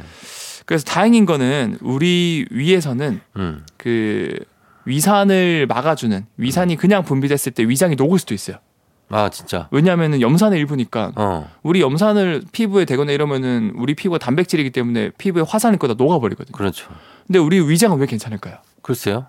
그래서 0.66 0.84
다행인 0.84 1.25
거는 1.25 1.78
우리 1.82 2.46
위에서는 2.52 3.22
음. 3.38 3.66
그 3.78 4.38
위산을 4.86 5.68
막아주는 5.68 6.25
위산이 6.38 6.75
그냥 6.75 7.04
분비됐을 7.04 7.51
때 7.54 7.68
위장이 7.68 7.96
녹을 7.96 8.20
수도 8.20 8.34
있어요. 8.34 8.58
아 9.10 9.30
진짜. 9.30 9.68
왜냐하면 9.72 10.20
염산의 10.22 10.60
일부니까. 10.60 11.12
어. 11.15 11.50
우리 11.63 11.82
염산을 11.82 12.44
피부에 12.51 12.86
대거나 12.86 13.12
이러면은 13.12 13.72
우리 13.75 13.94
피부가 13.94 14.18
단백질이기 14.18 14.72
때문에 14.72 15.12
피부에 15.18 15.44
화산이 15.48 15.77
거다 15.77 15.94
녹아버리거든요. 15.96 16.56
그렇죠. 16.56 16.89
근데 17.27 17.39
우리 17.39 17.60
위장은 17.60 17.98
왜 18.00 18.06
괜찮을까요? 18.08 18.58
글쎄요. 18.82 19.27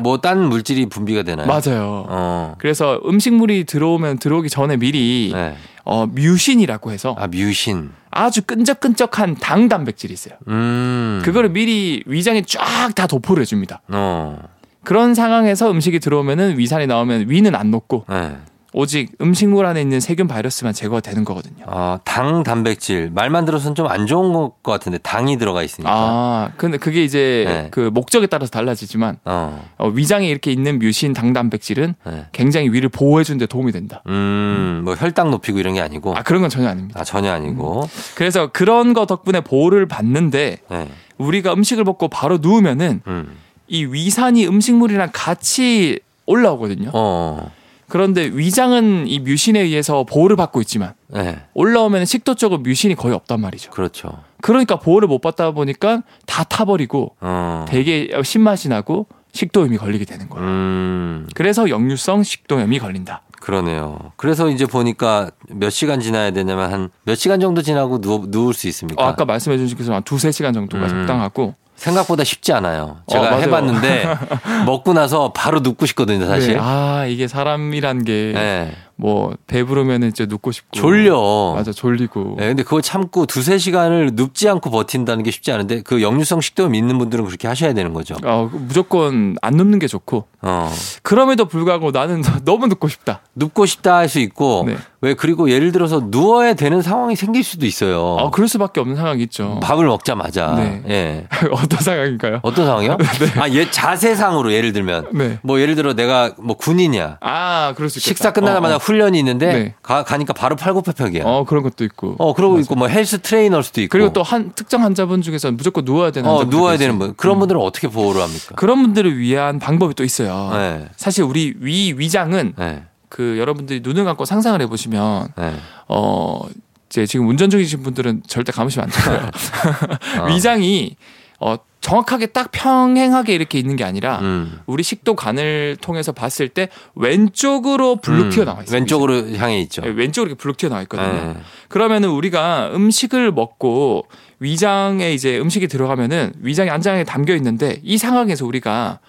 뭐, 0.00 0.20
딴 0.20 0.48
물질이 0.48 0.86
분비가 0.86 1.22
되나요? 1.22 1.46
맞아요. 1.46 2.06
어. 2.08 2.54
그래서 2.58 3.00
음식물이 3.04 3.64
들어오면 3.64 4.18
들어오기 4.18 4.48
전에 4.48 4.76
미리 4.76 5.30
네. 5.34 5.56
어, 5.84 6.06
뮤신이라고 6.06 6.92
해서. 6.92 7.16
아, 7.18 7.26
뮤신. 7.26 7.90
아주 8.10 8.42
끈적끈적한 8.42 9.36
당 9.36 9.68
단백질이 9.68 10.12
있어요. 10.12 10.34
음. 10.48 11.20
그거를 11.24 11.50
미리 11.50 12.02
위장에 12.06 12.42
쫙 12.42 12.94
다 12.94 13.06
도포를 13.06 13.42
해줍니다. 13.42 13.82
어. 13.88 14.38
그런 14.84 15.14
상황에서 15.14 15.70
음식이 15.70 16.00
들어오면은 16.00 16.58
위산이 16.58 16.86
나오면 16.86 17.28
위는 17.28 17.54
안 17.54 17.70
녹고 17.70 18.06
네. 18.08 18.36
오직 18.72 19.12
음식물 19.20 19.66
안에 19.66 19.80
있는 19.80 20.00
세균 20.00 20.28
바이러스만 20.28 20.72
제거가 20.72 21.00
되는 21.00 21.24
거거든요. 21.24 21.64
아, 21.66 21.98
당 22.04 22.42
단백질 22.42 23.10
말만 23.12 23.44
들어서는 23.44 23.74
좀 23.74 23.90
안 23.90 24.06
좋은 24.06 24.32
것 24.32 24.62
같은데 24.62 24.98
당이 24.98 25.36
들어가 25.38 25.62
있으니까. 25.62 25.90
아, 25.92 26.50
근데 26.56 26.78
그게 26.78 27.02
이제 27.02 27.44
네. 27.46 27.68
그 27.72 27.90
목적에 27.92 28.26
따라서 28.28 28.50
달라지지만 28.50 29.18
어. 29.24 29.68
어, 29.78 29.88
위장에 29.88 30.28
이렇게 30.28 30.52
있는 30.52 30.78
뮤신 30.78 31.12
당 31.12 31.32
단백질은 31.32 31.94
네. 32.06 32.26
굉장히 32.32 32.68
위를 32.68 32.88
보호해 32.88 33.24
주는데 33.24 33.46
도움이 33.46 33.72
된다. 33.72 34.02
음, 34.06 34.82
뭐 34.84 34.94
혈당 34.94 35.30
높이고 35.32 35.58
이런 35.58 35.74
게 35.74 35.80
아니고. 35.80 36.14
아, 36.16 36.22
그런 36.22 36.40
건 36.40 36.50
전혀 36.50 36.68
아닙니다. 36.68 37.00
아, 37.00 37.04
전혀 37.04 37.32
아니고. 37.32 37.82
음. 37.82 37.88
그래서 38.14 38.48
그런 38.52 38.94
거 38.94 39.06
덕분에 39.06 39.40
보호를 39.40 39.86
받는데 39.86 40.58
네. 40.70 40.88
우리가 41.18 41.52
음식을 41.52 41.82
먹고 41.84 42.08
바로 42.08 42.38
누우면은 42.40 43.02
음. 43.08 43.36
이 43.66 43.84
위산이 43.84 44.46
음식물이랑 44.46 45.10
같이 45.12 45.98
올라오거든요. 46.26 46.90
어. 46.94 47.50
그런데 47.90 48.24
위장은 48.32 49.06
이 49.08 49.18
뮤신에 49.18 49.60
의해서 49.60 50.04
보호를 50.04 50.36
받고 50.36 50.60
있지만 50.62 50.94
네. 51.08 51.38
올라오면 51.54 52.06
식도 52.06 52.36
쪽은 52.36 52.62
뮤신이 52.62 52.94
거의 52.94 53.14
없단 53.14 53.40
말이죠. 53.40 53.70
그렇죠. 53.72 54.22
그러니까 54.40 54.76
보호를 54.76 55.08
못 55.08 55.20
받다 55.20 55.50
보니까 55.50 56.02
다 56.26 56.44
타버리고 56.44 57.16
어. 57.20 57.66
되게 57.68 58.10
신맛이 58.22 58.68
나고 58.68 59.06
식도염이 59.32 59.76
걸리게 59.76 60.04
되는 60.06 60.28
거예요. 60.28 60.46
음. 60.46 61.28
그래서 61.34 61.68
역류성 61.68 62.22
식도염이 62.22 62.78
걸린다. 62.78 63.22
그러네요. 63.40 64.12
그래서 64.16 64.48
이제 64.50 64.66
보니까 64.66 65.30
몇 65.48 65.70
시간 65.70 66.00
지나야 66.00 66.30
되냐면 66.30 66.72
한 66.72 66.90
몇 67.04 67.14
시간 67.16 67.40
정도 67.40 67.62
지나고 67.62 68.00
누워, 68.00 68.24
누울 68.28 68.54
수 68.54 68.68
있습니까? 68.68 69.02
어, 69.02 69.08
아까 69.08 69.24
말씀해 69.24 69.56
주신 69.58 69.76
것처럼 69.76 69.96
한 69.96 70.02
두세 70.04 70.30
시간 70.30 70.52
정도가 70.52 70.84
음. 70.84 70.88
적당하고 70.88 71.54
생각보다 71.80 72.24
쉽지 72.24 72.52
않아요. 72.52 72.98
제가 73.08 73.36
어, 73.36 73.38
해봤는데 73.38 74.04
먹고 74.66 74.92
나서 74.92 75.32
바로 75.32 75.60
눕고 75.60 75.86
싶거든요, 75.86 76.26
사실. 76.26 76.54
네. 76.54 76.60
아 76.60 77.06
이게 77.08 77.26
사람이란 77.26 78.04
게 78.04 78.32
네. 78.34 78.72
뭐 79.00 79.32
배부르면은 79.46 80.08
이제 80.08 80.26
눕고 80.26 80.52
싶고 80.52 80.68
졸려. 80.72 81.54
맞아 81.56 81.72
졸리고. 81.72 82.34
네, 82.38 82.48
근데 82.48 82.62
그거 82.62 82.80
참고 82.82 83.24
두세 83.24 83.56
시간을 83.56 84.10
눕지 84.14 84.48
않고 84.48 84.70
버틴다는 84.70 85.22
게 85.24 85.30
쉽지 85.30 85.50
않은데 85.52 85.80
그 85.82 86.02
역류성 86.02 86.42
식도염 86.42 86.74
있는 86.74 86.98
분들은 86.98 87.24
그렇게 87.24 87.48
하셔야 87.48 87.72
되는 87.72 87.94
거죠. 87.94 88.14
어, 88.24 88.50
무조건 88.52 89.36
안 89.40 89.54
눕는 89.54 89.78
게 89.78 89.86
좋고. 89.86 90.26
어. 90.42 90.72
그럼에도 91.02 91.46
불구하고 91.46 91.90
나는 91.90 92.22
너무 92.44 92.66
눕고 92.66 92.88
싶다. 92.88 93.20
눕고 93.34 93.66
싶다 93.66 93.96
할 93.96 94.10
수 94.10 94.18
있고 94.18 94.64
네. 94.66 94.74
왜 95.02 95.14
그리고 95.14 95.50
예를 95.50 95.70
들어서 95.70 96.02
누워야 96.10 96.54
되는 96.54 96.82
상황이 96.82 97.14
생길 97.14 97.44
수도 97.44 97.64
있어요. 97.64 98.16
아, 98.18 98.30
그럴 98.30 98.48
수밖에 98.48 98.80
없는 98.80 98.96
상황이 98.96 99.22
있죠. 99.22 99.60
밥을 99.62 99.86
먹자마자. 99.86 100.54
네. 100.56 100.82
예. 100.88 101.26
어떤 101.52 101.78
상황인가요? 101.80 102.40
어떤 102.42 102.66
상황이요? 102.66 102.96
네. 102.98 103.40
아, 103.40 103.48
예, 103.50 103.70
자세상으로 103.70 104.52
예를 104.52 104.72
들면 104.72 105.06
네. 105.12 105.38
뭐 105.42 105.60
예를 105.60 105.76
들어 105.76 105.94
내가 105.94 106.32
뭐 106.38 106.56
군인이야. 106.56 107.18
아, 107.20 107.72
그럴 107.76 107.88
수 107.88 107.98
있겠다. 108.00 108.08
식사 108.08 108.32
끝나자마자 108.32 108.74
어, 108.74 108.76
어. 108.76 108.80
훈련이 108.90 109.18
있는데 109.18 109.52
네. 109.52 109.74
가, 109.82 110.02
가니까 110.04 110.32
바로 110.32 110.56
팔굽혀펴기야. 110.56 111.22
어 111.24 111.44
그런 111.44 111.62
것도 111.62 111.84
있고. 111.84 112.16
어 112.18 112.34
그러고 112.34 112.54
맞아. 112.54 112.62
있고 112.62 112.74
뭐 112.74 112.88
헬스 112.88 113.20
트레이너일 113.20 113.62
수도 113.62 113.80
있고. 113.80 113.90
그리고 113.92 114.12
또 114.12 114.22
한 114.22 114.52
특정 114.54 114.82
환자분 114.84 115.22
중에서 115.22 115.50
무조건 115.52 115.84
누워야 115.84 116.10
되는. 116.10 116.28
어 116.28 116.44
누워야 116.44 116.76
되는 116.76 116.98
분. 116.98 117.14
그런 117.16 117.36
음. 117.36 117.40
분들은 117.40 117.60
어떻게 117.60 117.88
보호를 117.88 118.20
합니까? 118.22 118.54
그런 118.56 118.82
분들을 118.82 119.18
위한 119.18 119.58
방법이 119.58 119.94
또 119.94 120.04
있어요. 120.04 120.50
네. 120.52 120.88
사실 120.96 121.24
우리 121.24 121.54
위 121.58 121.92
위장은 121.96 122.54
네. 122.58 122.84
그 123.08 123.38
여러분들이 123.38 123.80
눈을 123.82 124.04
감고 124.04 124.24
상상을 124.24 124.60
해보시면 124.62 125.28
네. 125.36 125.54
어. 125.88 126.42
이제 126.88 127.06
지금 127.06 127.28
운전 127.28 127.50
중이신 127.50 127.84
분들은 127.84 128.22
절대 128.26 128.50
감으시면 128.50 128.88
안 128.88 128.90
돼요. 128.90 129.30
어. 130.22 130.26
위장이 130.34 130.96
어 131.38 131.56
정확하게 131.80 132.26
딱 132.26 132.50
평행하게 132.52 133.34
이렇게 133.34 133.58
있는 133.58 133.76
게 133.76 133.84
아니라 133.84 134.18
음. 134.20 134.60
우리 134.66 134.82
식도 134.82 135.16
간을 135.16 135.78
통해서 135.80 136.12
봤을 136.12 136.48
때 136.48 136.68
왼쪽으로 136.94 137.96
블룩 137.96 138.26
음. 138.26 138.30
튀어나와 138.30 138.62
있어요. 138.62 138.76
왼쪽으로 138.76 139.34
향해 139.36 139.60
있죠. 139.62 139.82
네, 139.82 139.88
왼쪽으로 139.88 140.30
이렇게 140.30 140.42
블룩 140.42 140.56
튀어나와 140.58 140.82
있거든요. 140.82 141.34
네. 141.34 141.40
그러면은 141.68 142.10
우리가 142.10 142.70
음식을 142.74 143.32
먹고 143.32 144.06
위장에 144.40 145.12
이제 145.12 145.38
음식이 145.38 145.68
들어가면은 145.68 146.32
위장이 146.40 146.70
안장에 146.70 147.04
담겨 147.04 147.34
있는데 147.36 147.80
이 147.82 147.96
상황에서 147.96 148.46
우리가 148.46 149.00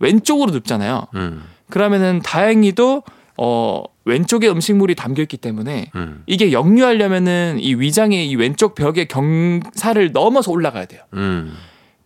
왼쪽으로 0.00 0.50
눕잖아요. 0.50 1.06
음. 1.14 1.44
그러면은 1.70 2.20
다행히도 2.22 3.02
어 3.38 3.82
왼쪽에 4.04 4.48
음식물이 4.48 4.94
담겨 4.94 5.22
있기 5.22 5.36
때문에 5.36 5.90
음. 5.94 6.22
이게 6.26 6.52
역류하려면은 6.52 7.58
이 7.60 7.74
위장의 7.74 8.28
이 8.28 8.36
왼쪽 8.36 8.74
벽의 8.74 9.08
경사를 9.08 10.12
넘어서 10.12 10.50
올라가야 10.50 10.86
돼요. 10.86 11.02
음. 11.14 11.56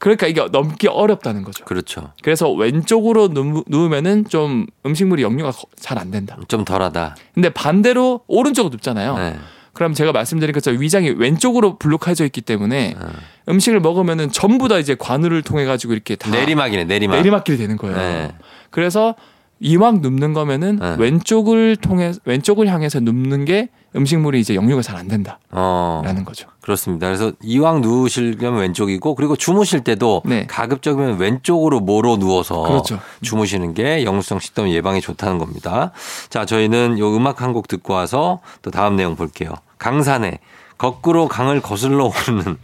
그러니까 0.00 0.26
이게 0.26 0.44
넘기 0.50 0.88
어렵다는 0.88 1.44
거죠. 1.44 1.64
그렇죠. 1.64 2.12
그래서 2.22 2.50
왼쪽으로 2.50 3.28
누, 3.28 3.62
누우면은 3.68 4.24
좀 4.28 4.66
음식물이 4.84 5.22
역류가 5.22 5.52
잘 5.76 5.98
안 5.98 6.10
된다. 6.10 6.38
좀 6.48 6.64
덜하다. 6.64 7.16
근데 7.34 7.50
반대로 7.50 8.22
오른쪽으로 8.26 8.70
눕잖아요. 8.72 9.16
네. 9.18 9.36
그럼 9.74 9.92
제가 9.92 10.12
말씀드린 10.12 10.52
것처럼 10.54 10.80
위장이 10.80 11.10
왼쪽으로 11.10 11.78
블록해져 11.78 12.24
있기 12.24 12.40
때문에 12.40 12.94
네. 12.98 13.06
음식을 13.50 13.80
먹으면은 13.80 14.32
전부 14.32 14.68
다 14.68 14.78
이제 14.78 14.96
관우를 14.98 15.42
통해 15.42 15.66
가지고 15.66 15.92
이렇게 15.92 16.16
다 16.16 16.30
내리막이네 16.30 16.84
내리막 16.84 17.16
내리막길이 17.18 17.58
되는 17.58 17.76
거예요. 17.76 17.96
네. 17.96 18.32
그래서 18.70 19.14
이왕 19.60 20.00
눕는 20.00 20.32
거면은 20.32 20.78
네. 20.78 20.96
왼쪽을 20.98 21.76
통해 21.76 22.12
왼쪽을 22.24 22.66
향해서 22.68 23.00
눕는 23.00 23.44
게 23.44 23.68
음식물이 23.94 24.40
이제 24.40 24.54
역류가 24.54 24.82
잘 24.82 24.96
안 24.96 25.08
된다라는 25.08 25.40
어, 25.50 26.02
거죠. 26.24 26.48
그렇습니다. 26.60 27.06
그래서 27.08 27.32
이왕 27.42 27.80
누우시려면 27.80 28.60
왼쪽이고 28.60 29.14
그리고 29.14 29.36
주무실 29.36 29.82
때도 29.82 30.22
네. 30.24 30.46
가급적이면 30.46 31.18
왼쪽으로 31.18 31.80
모로 31.80 32.16
누워서 32.16 32.62
그렇죠. 32.62 33.00
주무시는 33.22 33.74
게 33.74 34.04
역류성 34.04 34.38
식도염 34.38 34.70
예방에 34.70 35.00
좋다는 35.00 35.38
겁니다. 35.38 35.92
자, 36.30 36.44
저희는 36.46 36.98
요 36.98 37.14
음악 37.16 37.42
한 37.42 37.50
곡 37.52 37.66
듣고 37.66 37.94
와서 37.94 38.40
또 38.62 38.70
다음 38.70 38.94
내용 38.96 39.16
볼게요. 39.16 39.50
강산의 39.78 40.38
거꾸로 40.80 41.28
강을 41.28 41.60
거슬러 41.60 42.06
오르는 42.06 42.56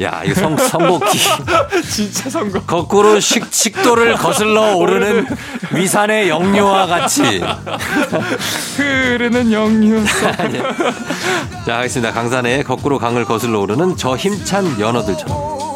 야, 0.00 0.22
이거 0.24 0.40
성, 0.40 0.56
선곡기. 0.56 1.18
진짜 1.90 2.30
선곡. 2.30 2.64
거꾸로 2.64 3.18
식, 3.18 3.52
식도를 3.52 4.14
거슬러 4.14 4.76
오르는 4.76 5.26
위산의 5.72 6.28
영유와 6.28 6.86
같이. 6.86 7.42
흐르는 8.76 9.50
영유. 9.50 10.04
자, 11.66 11.78
하겠습니다. 11.78 12.12
강산의 12.12 12.62
거꾸로 12.62 13.00
강을 13.00 13.24
거슬러 13.24 13.58
오르는 13.58 13.96
저 13.96 14.14
힘찬 14.14 14.78
연어들처럼. 14.78 15.75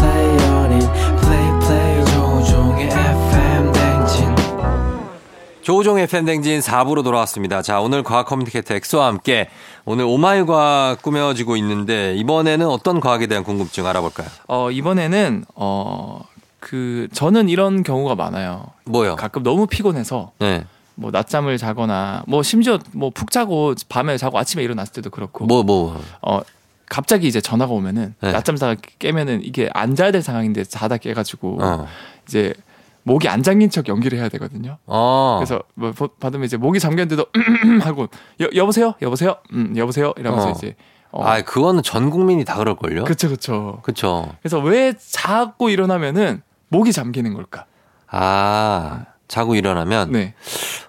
조우종의 5.71 6.07
펨댕진 6.07 6.59
4부로 6.59 7.01
돌아왔습니다. 7.01 7.61
자, 7.61 7.79
오늘 7.79 8.03
과학 8.03 8.25
communicator 8.25 8.73
엑소와 8.73 9.07
함께 9.07 9.47
오늘 9.85 10.03
Oh 10.03 10.24
my 10.24 10.45
과학 10.45 11.01
꾸며지고 11.01 11.55
있는데 11.55 12.13
이번에는 12.17 12.67
어떤 12.67 12.99
과학에 12.99 13.25
대한 13.27 13.45
궁금증 13.45 13.87
알아볼까요? 13.87 14.27
어, 14.49 14.69
이번에는 14.69 15.45
어, 15.55 16.25
그 16.59 17.07
저는 17.13 17.47
이런 17.47 17.83
경우가 17.83 18.15
많아요. 18.15 18.65
뭐요? 18.83 19.15
가끔 19.15 19.43
너무 19.43 19.65
피곤해서 19.65 20.33
네. 20.39 20.65
뭐 20.95 21.09
낮잠을 21.09 21.57
자거나 21.57 22.23
뭐 22.27 22.43
심지어 22.43 22.77
뭐 22.91 23.09
푹 23.09 23.31
자고 23.31 23.73
밤에 23.87 24.17
자고 24.17 24.37
아침에 24.37 24.61
일어났을 24.63 24.91
때도 24.91 25.09
그렇고 25.09 25.45
뭐 25.45 25.63
뭐. 25.63 26.01
어, 26.21 26.41
갑자기 26.89 27.27
이제 27.29 27.39
전화가 27.39 27.71
오면은 27.71 28.13
네. 28.19 28.33
낮잠 28.33 28.57
자다 28.57 28.75
깨면은 28.99 29.39
이게 29.41 29.69
안 29.73 29.95
자야 29.95 30.11
될 30.11 30.21
상황인데 30.21 30.65
자다 30.65 30.97
깨가지고 30.97 31.59
어. 31.61 31.87
이제 32.27 32.53
목이 33.03 33.27
안 33.27 33.43
잠긴 33.43 33.69
척 33.69 33.87
연기를 33.87 34.17
해야 34.19 34.29
되거든요. 34.29 34.77
어. 34.85 35.37
그래서 35.39 35.61
뭐 35.73 35.91
받으면 36.19 36.45
이제 36.45 36.57
목이 36.57 36.79
잠겼는데도 36.79 37.25
하고 37.81 38.07
여, 38.41 38.47
여보세요, 38.55 38.93
여보세요, 39.01 39.35
음 39.53 39.73
여보세요 39.77 40.13
이러면서 40.17 40.49
어. 40.49 40.51
이제. 40.51 40.75
어. 41.11 41.25
아, 41.25 41.41
그거는 41.41 41.83
전 41.83 42.09
국민이 42.09 42.45
다 42.45 42.55
그럴 42.55 42.75
걸요. 42.75 43.03
그렇죠, 43.03 43.27
그렇죠. 43.27 43.79
그렇죠. 43.83 44.33
그래서 44.41 44.59
왜 44.59 44.93
자고 44.97 45.69
일어나면은 45.69 46.41
목이 46.69 46.93
잠기는 46.93 47.33
걸까? 47.33 47.65
아, 48.07 49.05
자고 49.27 49.55
일어나면 49.55 50.11
네. 50.11 50.35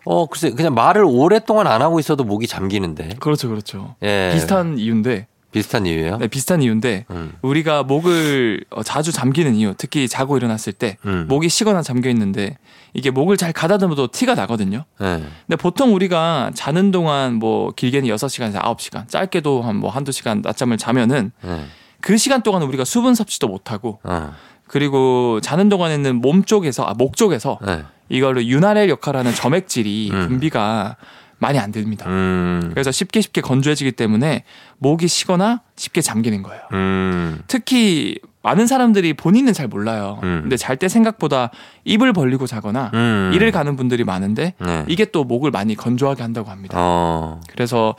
어 0.04 0.26
글쎄 0.26 0.50
그냥 0.50 0.75
말을 0.75 1.04
오랫동안 1.04 1.66
안 1.66 1.83
하고 1.83 1.99
있어도 2.00 2.25
목이 2.25 2.47
잠기는데. 2.47 3.16
그렇죠, 3.21 3.49
그렇죠. 3.49 3.95
예. 4.02 4.31
비슷한 4.33 4.78
이유인데 4.78 5.26
비슷한 5.52 5.85
이유예요? 5.87 6.16
네, 6.16 6.28
비슷한 6.28 6.62
이유인데 6.62 7.04
음. 7.11 7.35
우리가 7.42 7.82
목을 7.82 8.64
어, 8.71 8.82
자주 8.82 9.12
잠기는 9.12 9.54
이유, 9.54 9.75
특히 9.76 10.09
자고 10.09 10.37
일어났을 10.38 10.73
때 10.73 10.97
음. 11.04 11.26
목이 11.28 11.49
쉬거나 11.50 11.82
잠겨 11.82 12.09
있는데 12.11 12.56
이게 12.94 13.11
목을 13.11 13.37
잘 13.37 13.52
가다듬어도 13.52 14.09
티가 14.09 14.35
나거든요. 14.35 14.85
네. 14.99 15.23
근데 15.47 15.56
보통 15.56 15.94
우리가 15.94 16.52
자는 16.54 16.90
동안 16.90 17.35
뭐 17.35 17.71
길게는 17.73 18.09
6시간에서 18.09 18.62
9시간, 18.62 19.09
짧게도 19.09 19.62
한 19.62 19.82
뭐 19.82 19.90
한두 19.90 20.12
시간 20.12 20.42
낮잠을 20.42 20.76
자면은 20.78 21.32
네. 21.42 21.64
그 22.00 22.16
시간 22.16 22.42
동안 22.42 22.62
우리가 22.62 22.85
수분 22.85 23.14
섭취도 23.14 23.49
못 23.49 23.73
하고 23.73 23.99
어. 24.04 24.32
그리고 24.68 25.40
자는 25.42 25.68
동안에는 25.68 26.16
몸 26.16 26.44
쪽에서 26.44 26.85
아, 26.85 26.94
목 26.94 27.16
쪽에서 27.16 27.59
네. 27.66 27.82
이걸로 28.09 28.42
윤활의 28.44 28.88
역할을 28.90 29.21
하는 29.21 29.35
점액질이 29.35 30.11
음. 30.12 30.28
분비가 30.28 30.97
많이 31.43 31.59
안 31.59 31.73
됩니다. 31.73 32.07
음. 32.09 32.71
그래서 32.71 32.91
쉽게 32.93 33.21
쉽게 33.21 33.41
건조해지기 33.41 33.93
때문에 33.93 34.45
목이 34.79 35.09
쉬거나 35.09 35.61
쉽게 35.77 36.01
잠기는 36.01 36.43
거예요. 36.43 36.63
음. 36.73 37.41
특히 37.49 38.19
많은 38.45 38.67
사람들이 38.67 39.15
본인은 39.15 39.53
잘 39.53 39.69
몰라요. 39.69 40.19
음. 40.23 40.41
근데 40.43 40.57
잘 40.57 40.77
때 40.77 40.89
생각보다 40.89 41.51
입을 41.85 42.13
벌리고 42.13 42.47
자거나 42.47 42.91
음. 42.95 43.31
일을 43.35 43.53
가는 43.53 43.77
분들이 43.77 44.03
많은데 44.05 44.55
네. 44.59 44.85
이게 44.89 45.05
또 45.05 45.23
목을 45.23 45.51
많이 45.53 45.77
건조하게 45.77 46.23
한다고 46.23 46.51
합니다. 46.51 46.75
어. 46.77 47.41
그래서 47.49 47.95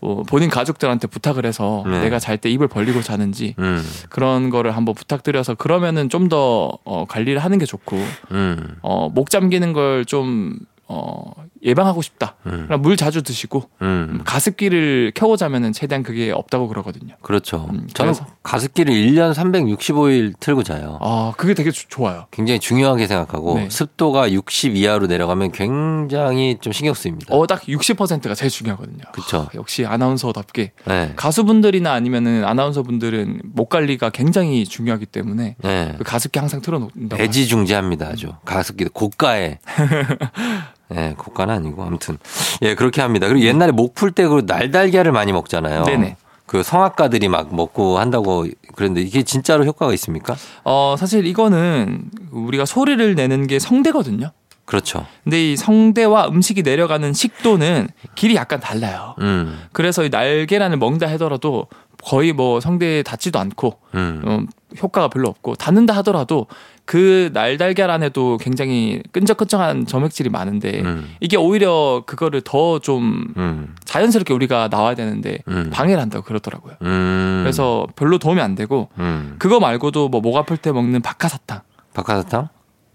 어, 0.00 0.22
본인 0.28 0.50
가족들한테 0.50 1.08
부탁을 1.08 1.46
해서 1.46 1.84
네. 1.86 2.00
내가 2.00 2.18
잘 2.18 2.38
때 2.38 2.48
입을 2.48 2.68
벌리고 2.68 3.02
자는지 3.02 3.56
음. 3.58 3.82
그런 4.08 4.50
거를 4.50 4.76
한번 4.76 4.94
부탁드려서 4.94 5.54
그러면은 5.56 6.08
좀더 6.08 6.78
어, 6.84 7.04
관리를 7.08 7.40
하는 7.40 7.58
게 7.58 7.64
좋고 7.64 7.96
음. 8.30 8.76
어, 8.82 9.08
목 9.08 9.30
잠기는 9.30 9.72
걸좀 9.72 10.58
어, 10.90 11.32
예방하고 11.62 12.00
싶다. 12.00 12.36
음. 12.46 12.66
물 12.80 12.96
자주 12.96 13.22
드시고 13.22 13.68
음. 13.82 14.22
가습기를 14.24 15.12
켜고 15.14 15.36
자면은 15.36 15.72
최대한 15.74 16.02
그게 16.02 16.30
없다고 16.30 16.66
그러거든요. 16.68 17.14
그렇죠. 17.20 17.68
음, 17.70 17.86
저는 17.92 18.14
가습기를 18.42 18.94
1년 18.94 19.34
365일 19.34 20.32
틀고 20.40 20.62
자요. 20.62 20.98
아, 21.02 21.34
그게 21.36 21.52
되게 21.52 21.70
주, 21.70 21.86
좋아요. 21.88 22.26
굉장히 22.30 22.58
중요하게 22.58 23.06
생각하고 23.06 23.56
네. 23.56 23.68
습도가 23.68 24.32
60 24.32 24.76
이하로 24.76 25.08
내려가면 25.08 25.52
굉장히 25.52 26.56
좀 26.58 26.72
신경 26.72 26.94
쓰입니다. 26.94 27.34
어, 27.34 27.46
딱 27.46 27.60
60%가 27.62 28.34
제일 28.34 28.50
중요하거든요. 28.50 29.04
그렇죠. 29.12 29.38
아, 29.38 29.48
역시 29.54 29.84
아나운서답게 29.84 30.72
네. 30.86 31.12
가수분들이나 31.16 31.92
아니면은 31.92 32.46
아나운서분들은 32.46 33.42
목 33.44 33.68
관리가 33.68 34.08
굉장히 34.10 34.64
중요하기 34.64 35.04
때문에 35.06 35.56
네. 35.62 35.94
그 35.98 36.04
가습기 36.04 36.38
항상 36.38 36.62
틀어 36.62 36.78
놓는다. 36.78 37.18
애지중지합니다, 37.18 38.06
아주. 38.06 38.32
가습기도 38.46 38.90
고가에 38.90 39.58
예, 40.94 41.14
고가는 41.18 41.54
아니고 41.54 41.82
아무튼 41.82 42.18
예 42.62 42.74
그렇게 42.74 43.00
합니다. 43.02 43.28
그리고 43.28 43.44
옛날에 43.46 43.72
목 43.72 43.94
풀 43.94 44.12
때 44.12 44.26
그 44.28 44.42
날달걀을 44.46 45.12
많이 45.12 45.32
먹잖아요. 45.32 45.84
네네. 45.84 46.16
그 46.46 46.62
성악가들이 46.62 47.28
막 47.28 47.54
먹고 47.54 47.98
한다고 47.98 48.46
그랬는데 48.74 49.02
이게 49.02 49.22
진짜로 49.22 49.64
효과가 49.66 49.92
있습니까? 49.94 50.34
어 50.64 50.94
사실 50.98 51.26
이거는 51.26 52.04
우리가 52.30 52.64
소리를 52.64 53.14
내는 53.14 53.46
게 53.46 53.58
성대거든요. 53.58 54.30
그렇죠. 54.64 55.06
근데 55.24 55.52
이 55.52 55.56
성대와 55.56 56.28
음식이 56.28 56.62
내려가는 56.62 57.12
식도는 57.12 57.88
길이 58.14 58.34
약간 58.36 58.60
달라요. 58.60 59.14
음. 59.20 59.62
그래서 59.72 60.04
이 60.04 60.10
날계란을 60.10 60.76
먹는다 60.78 61.06
하더라도 61.12 61.66
거의 62.04 62.32
뭐 62.32 62.60
성대에 62.60 63.02
닿지도 63.02 63.38
않고 63.38 63.78
음. 63.94 64.22
어, 64.26 64.40
효과가 64.82 65.08
별로 65.08 65.28
없고 65.28 65.54
닿는다 65.56 65.94
하더라도 65.96 66.46
그 66.88 67.28
날달걀 67.34 67.90
안에도 67.90 68.38
굉장히 68.38 69.02
끈적끈적한 69.12 69.84
점액질이 69.84 70.30
많은데 70.30 70.80
음. 70.80 71.06
이게 71.20 71.36
오히려 71.36 72.02
그거를 72.06 72.40
더좀 72.40 73.26
음. 73.36 73.74
자연스럽게 73.84 74.32
우리가 74.32 74.68
나와야 74.70 74.94
되는데 74.94 75.40
음. 75.48 75.68
방해를 75.70 76.00
한다고 76.00 76.24
그러더라고요. 76.24 76.76
음. 76.80 77.40
그래서 77.42 77.86
별로 77.94 78.16
도움이 78.16 78.40
안 78.40 78.54
되고 78.54 78.88
음. 78.96 79.36
그거 79.38 79.60
말고도 79.60 80.08
뭐 80.08 80.22
목 80.22 80.38
아플 80.38 80.56
때 80.56 80.72
먹는 80.72 81.02
박하사탕. 81.02 81.60
박하사탕? 81.92 82.48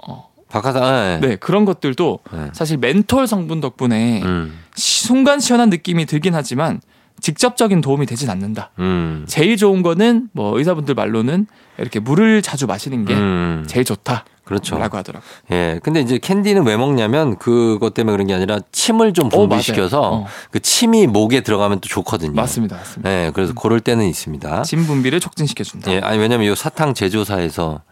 어. 0.07 0.29
박하사 0.49 1.19
네. 1.21 1.27
네. 1.27 1.35
그런 1.35 1.63
것들도 1.63 2.19
네. 2.33 2.49
사실 2.51 2.77
멘톨 2.79 3.27
성분 3.27 3.61
덕분에 3.61 4.23
음. 4.23 4.57
순간 4.73 5.39
시원한 5.39 5.69
느낌이 5.69 6.07
들긴 6.07 6.33
하지만 6.33 6.81
직접적인 7.23 7.79
도움이 7.79 8.05
되진 8.05 8.29
않는다. 8.29 8.71
음. 8.79 9.23
제일 9.29 9.55
좋은 9.55 9.81
거는 9.81 10.27
뭐 10.33 10.57
의사분들 10.57 10.93
말로는 10.93 11.47
이렇게 11.77 12.01
물을 12.01 12.41
자주 12.41 12.67
마시는 12.67 13.05
게 13.05 13.13
음. 13.13 13.63
제일 13.65 13.85
좋다. 13.85 14.25
그렇죠. 14.43 14.77
라고 14.77 14.97
하더라고요. 14.97 15.29
예. 15.51 15.79
근데 15.81 16.01
이제 16.01 16.17
캔디는 16.17 16.65
왜 16.65 16.75
먹냐면 16.75 17.37
그것 17.37 17.93
때문에 17.93 18.11
그런 18.11 18.27
게 18.27 18.33
아니라 18.33 18.59
침을 18.73 19.13
좀 19.13 19.27
어, 19.27 19.29
분비시켜서 19.29 20.01
어, 20.01 20.25
그 20.51 20.59
침이 20.59 21.07
목에 21.07 21.39
들어가면 21.39 21.79
또 21.79 21.87
좋거든요. 21.87 22.33
맞습니다. 22.33 22.75
맞습니다. 22.75 23.09
예. 23.09 23.31
그래서 23.33 23.53
음. 23.53 23.55
고럴 23.55 23.79
때는 23.79 24.05
있습니다. 24.05 24.63
침 24.63 24.85
분비를 24.85 25.21
촉진시켜 25.21 25.63
준다. 25.63 25.93
예. 25.93 25.99
아니 25.99 26.17
왜냐면 26.17 26.51
이 26.51 26.55
사탕 26.57 26.93
제조사에서 26.93 27.83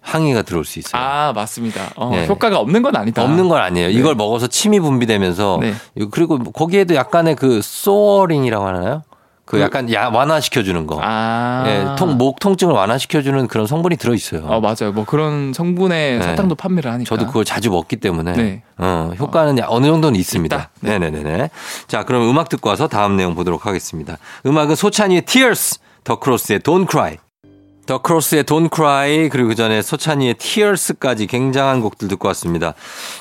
항의가 0.00 0.42
들어올 0.42 0.64
수 0.64 0.78
있어요. 0.78 1.00
아 1.00 1.32
맞습니다. 1.34 1.90
어, 1.96 2.10
네. 2.10 2.26
효과가 2.26 2.58
없는 2.58 2.82
건 2.82 2.96
아니다. 2.96 3.22
없는 3.22 3.48
건 3.48 3.60
아니에요. 3.60 3.88
네. 3.88 3.92
이걸 3.92 4.14
먹어서 4.14 4.46
침이 4.46 4.80
분비되면서 4.80 5.58
네. 5.60 5.74
그리고 6.10 6.38
거기에도 6.38 6.94
약간의 6.94 7.36
그 7.36 7.60
soothing이라고 7.62 8.66
하나요? 8.66 9.02
그, 9.44 9.56
그 9.56 9.62
약간 9.62 9.92
야 9.92 10.08
완화시켜 10.08 10.62
주는 10.62 10.86
거. 10.86 11.00
아. 11.02 11.64
예, 11.66 11.84
통, 11.98 12.16
목 12.16 12.38
통증을 12.38 12.72
완화시켜 12.72 13.20
주는 13.20 13.48
그런 13.48 13.66
성분이 13.66 13.96
들어 13.96 14.14
있어요. 14.14 14.46
어, 14.46 14.60
맞아요. 14.60 14.92
뭐 14.94 15.04
그런 15.04 15.52
성분의 15.52 16.18
네. 16.18 16.22
사탕도 16.22 16.54
판매를 16.54 16.90
하니까. 16.92 17.08
저도 17.08 17.26
그걸 17.26 17.44
자주 17.44 17.68
먹기 17.70 17.96
때문에 17.96 18.32
네. 18.34 18.62
어, 18.78 19.10
효과는 19.18 19.60
어. 19.60 19.66
어느 19.68 19.86
정도는 19.86 20.18
있습니다. 20.20 20.70
네. 20.80 20.98
네네네. 21.00 21.50
자, 21.88 22.04
그럼 22.04 22.30
음악 22.30 22.48
듣고 22.48 22.68
와서 22.68 22.86
다음 22.86 23.16
내용 23.16 23.34
보도록 23.34 23.66
하겠습니다. 23.66 24.18
음악은 24.46 24.76
소찬휘의 24.76 25.22
Tears, 25.22 25.80
더 26.04 26.20
크로스의 26.20 26.60
Don't 26.60 26.88
Cry. 26.88 27.16
더 27.90 27.98
크로스의 27.98 28.44
Don't 28.44 28.72
Cry 28.72 29.28
그리고 29.30 29.48
그 29.48 29.56
전에 29.56 29.82
소찬이의 29.82 30.34
Tears까지 30.34 31.26
굉장한 31.26 31.80
곡들 31.80 32.06
듣고 32.06 32.28
왔습니다. 32.28 32.74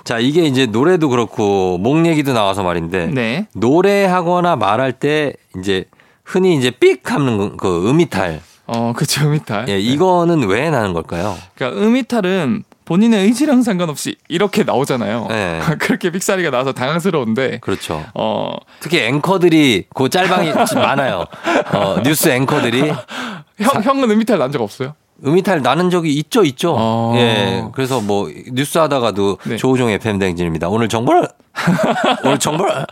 자 0.03 0.19
이게 0.19 0.43
이제 0.43 0.67
노래도 0.67 1.09
그렇고 1.09 1.79
목 1.79 2.05
얘기도 2.05 2.33
나와서 2.33 2.61
말인데 2.61 3.07
네. 3.07 3.47
노래하거나 3.55 4.57
말할 4.57 4.93
때 4.93 5.33
이제 5.57 5.85
흔히 6.23 6.55
이제 6.55 6.69
삑 6.69 7.11
하는 7.11 7.57
그 7.57 7.89
음이탈. 7.89 8.41
어, 8.67 8.93
그쵸, 8.95 9.25
음이탈. 9.25 9.67
예, 9.69 9.79
이거는 9.79 10.47
왜 10.47 10.69
나는 10.69 10.93
걸까요? 10.93 11.35
그러니까 11.55 11.81
음이탈은 11.81 12.63
본인의 12.85 13.23
의지랑 13.23 13.63
상관없이 13.63 14.17
이렇게 14.27 14.63
나오잖아요. 14.63 15.25
네. 15.29 15.61
그렇게 15.79 16.11
삑사리가 16.11 16.51
나와서 16.51 16.73
당황스러운데. 16.73 17.57
그렇죠. 17.61 18.05
어. 18.13 18.55
특히 18.79 18.99
앵커들이 18.99 19.85
그 19.95 20.09
짤방이 20.09 20.53
많아요. 20.75 21.25
어, 21.73 22.01
뉴스 22.03 22.29
앵커들이. 22.29 22.93
형, 23.59 23.81
형은 23.83 24.09
음이탈 24.11 24.37
난 24.39 24.51
적 24.51 24.61
없어요? 24.61 24.93
음이탈 25.25 25.61
나는 25.61 25.89
적이 25.89 26.13
있죠, 26.13 26.43
있죠. 26.45 26.75
어. 26.77 27.13
예. 27.17 27.65
그래서 27.73 27.99
뭐 27.99 28.29
뉴스 28.53 28.77
하다가도 28.77 29.37
네. 29.43 29.57
조우종 29.57 29.89
FM 29.89 30.17
댕진입니다. 30.17 30.69
오늘 30.69 30.87
정보를 30.87 31.27
오늘 32.23 32.39
정말 32.39 32.85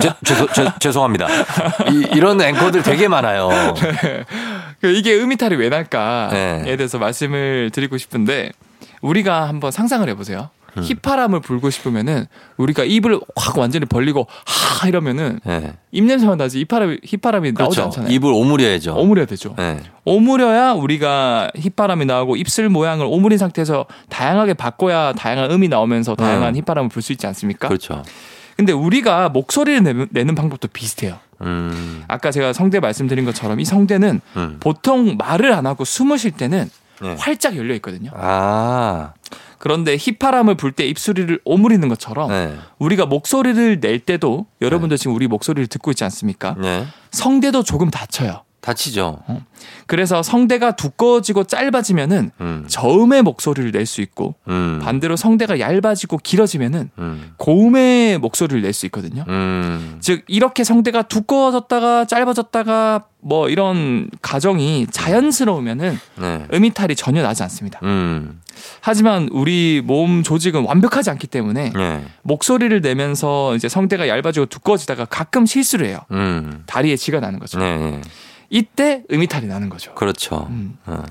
제, 0.00 0.12
죄송, 0.24 0.46
죄, 0.54 0.72
죄송합니다. 0.78 1.26
이, 2.14 2.20
런 2.20 2.40
앵커들 2.40 2.84
되게 2.84 3.08
많아요. 3.08 3.48
네. 3.74 4.24
그 4.80 4.92
이게 4.92 5.14
음이탈이 5.16 5.56
왜 5.56 5.68
날까에 5.68 6.62
네. 6.62 6.76
대해서 6.76 6.98
말씀을 6.98 7.70
드리고 7.72 7.98
싶은데 7.98 8.52
우리가 9.00 9.48
한번 9.48 9.72
상상을 9.72 10.08
해보세요. 10.08 10.50
음. 10.76 10.82
휘파람을 10.82 11.40
불고 11.40 11.70
싶으면은 11.70 12.26
우리가 12.56 12.84
입을 12.84 13.18
확 13.34 13.56
완전히 13.58 13.86
벌리고 13.86 14.26
하 14.44 14.88
이러면은 14.88 15.40
네. 15.44 15.72
입냄새만 15.92 16.36
나지 16.38 16.58
휘파람이 16.58 16.98
휘파람이 17.04 17.52
그렇죠. 17.52 17.80
나오지 17.80 17.98
않잖아요. 17.98 18.12
입을 18.12 18.30
오므려야죠. 18.32 18.94
오므려야 18.94 19.26
되죠. 19.26 19.54
네. 19.56 19.80
오므려야 20.04 20.72
우리가 20.72 21.50
휘파람이 21.56 22.04
나오고 22.04 22.36
입술 22.36 22.68
모양을 22.68 23.06
오므린 23.08 23.38
상태에서 23.38 23.86
다양하게 24.08 24.54
바꿔야 24.54 25.12
다양한 25.12 25.50
음이 25.50 25.68
나오면서 25.68 26.14
다양한 26.14 26.54
음. 26.54 26.56
휘파람을 26.56 26.88
불 26.90 27.02
수 27.02 27.12
있지 27.12 27.26
않습니까? 27.28 27.68
그렇죠. 27.68 28.02
근데 28.56 28.72
우리가 28.72 29.28
목소리를 29.28 29.82
내는, 29.82 30.06
내는 30.10 30.34
방법도 30.34 30.68
비슷해요. 30.68 31.18
음. 31.42 32.02
아까 32.08 32.30
제가 32.30 32.52
성대 32.52 32.80
말씀드린 32.80 33.24
것처럼 33.24 33.60
이 33.60 33.64
성대는 33.64 34.20
음. 34.36 34.56
보통 34.60 35.16
말을 35.18 35.52
안 35.52 35.66
하고 35.66 35.84
숨을 35.84 36.18
쉴 36.18 36.30
때는 36.32 36.68
네. 37.02 37.16
활짝 37.18 37.56
열려 37.56 37.74
있거든요. 37.76 38.10
아. 38.14 39.12
그런데 39.58 39.96
휘파람을 39.96 40.54
불 40.56 40.72
때 40.72 40.86
입술을 40.86 41.40
오므리는 41.44 41.88
것처럼 41.88 42.28
네. 42.28 42.54
우리가 42.78 43.06
목소리를 43.06 43.80
낼 43.80 43.98
때도 44.00 44.46
여러분들 44.60 44.96
네. 44.98 45.00
지금 45.02 45.16
우리 45.16 45.26
목소리를 45.28 45.66
듣고 45.68 45.90
있지 45.92 46.04
않습니까? 46.04 46.54
네. 46.60 46.86
성대도 47.12 47.62
조금 47.62 47.90
닫혀요. 47.90 48.42
다치죠. 48.66 49.20
어. 49.28 49.44
그래서 49.86 50.24
성대가 50.24 50.74
두꺼워지고 50.74 51.44
짧아지면은 51.44 52.32
음. 52.40 52.64
저음의 52.66 53.22
목소리를 53.22 53.70
낼 53.70 53.86
수 53.86 54.00
있고 54.00 54.34
음. 54.48 54.80
반대로 54.82 55.14
성대가 55.14 55.60
얇아지고 55.60 56.18
길어지면은 56.18 56.90
음. 56.98 57.32
고음의 57.36 58.18
목소리를 58.18 58.60
낼 58.62 58.72
수 58.72 58.84
있거든요. 58.86 59.24
음. 59.28 59.98
즉 60.00 60.24
이렇게 60.26 60.64
성대가 60.64 61.02
두꺼워졌다가 61.02 62.06
짧아졌다가 62.06 63.04
뭐 63.20 63.48
이런 63.48 64.10
가정이 64.20 64.88
자연스러우면은 64.90 65.96
네. 66.16 66.46
음이탈이 66.52 66.96
전혀 66.96 67.22
나지 67.22 67.44
않습니다. 67.44 67.78
음. 67.84 68.40
하지만 68.80 69.28
우리 69.30 69.80
몸 69.84 70.24
조직은 70.24 70.64
완벽하지 70.64 71.10
않기 71.10 71.28
때문에 71.28 71.72
네. 71.72 72.04
목소리를 72.22 72.80
내면서 72.80 73.54
이제 73.54 73.68
성대가 73.68 74.08
얇아지고 74.08 74.46
두꺼워지다가 74.46 75.04
가끔 75.04 75.46
실수를 75.46 75.86
해요. 75.86 76.00
음. 76.10 76.64
다리에 76.66 76.96
지가 76.96 77.20
나는 77.20 77.38
거죠. 77.38 77.60
네. 77.60 78.00
네. 78.50 78.58
이때 78.58 79.02
음이탈이 79.10 79.46
나는 79.46 79.68
거죠. 79.68 79.94
그렇죠. 79.94 80.46
음. 80.50 80.78
어. 80.86 81.02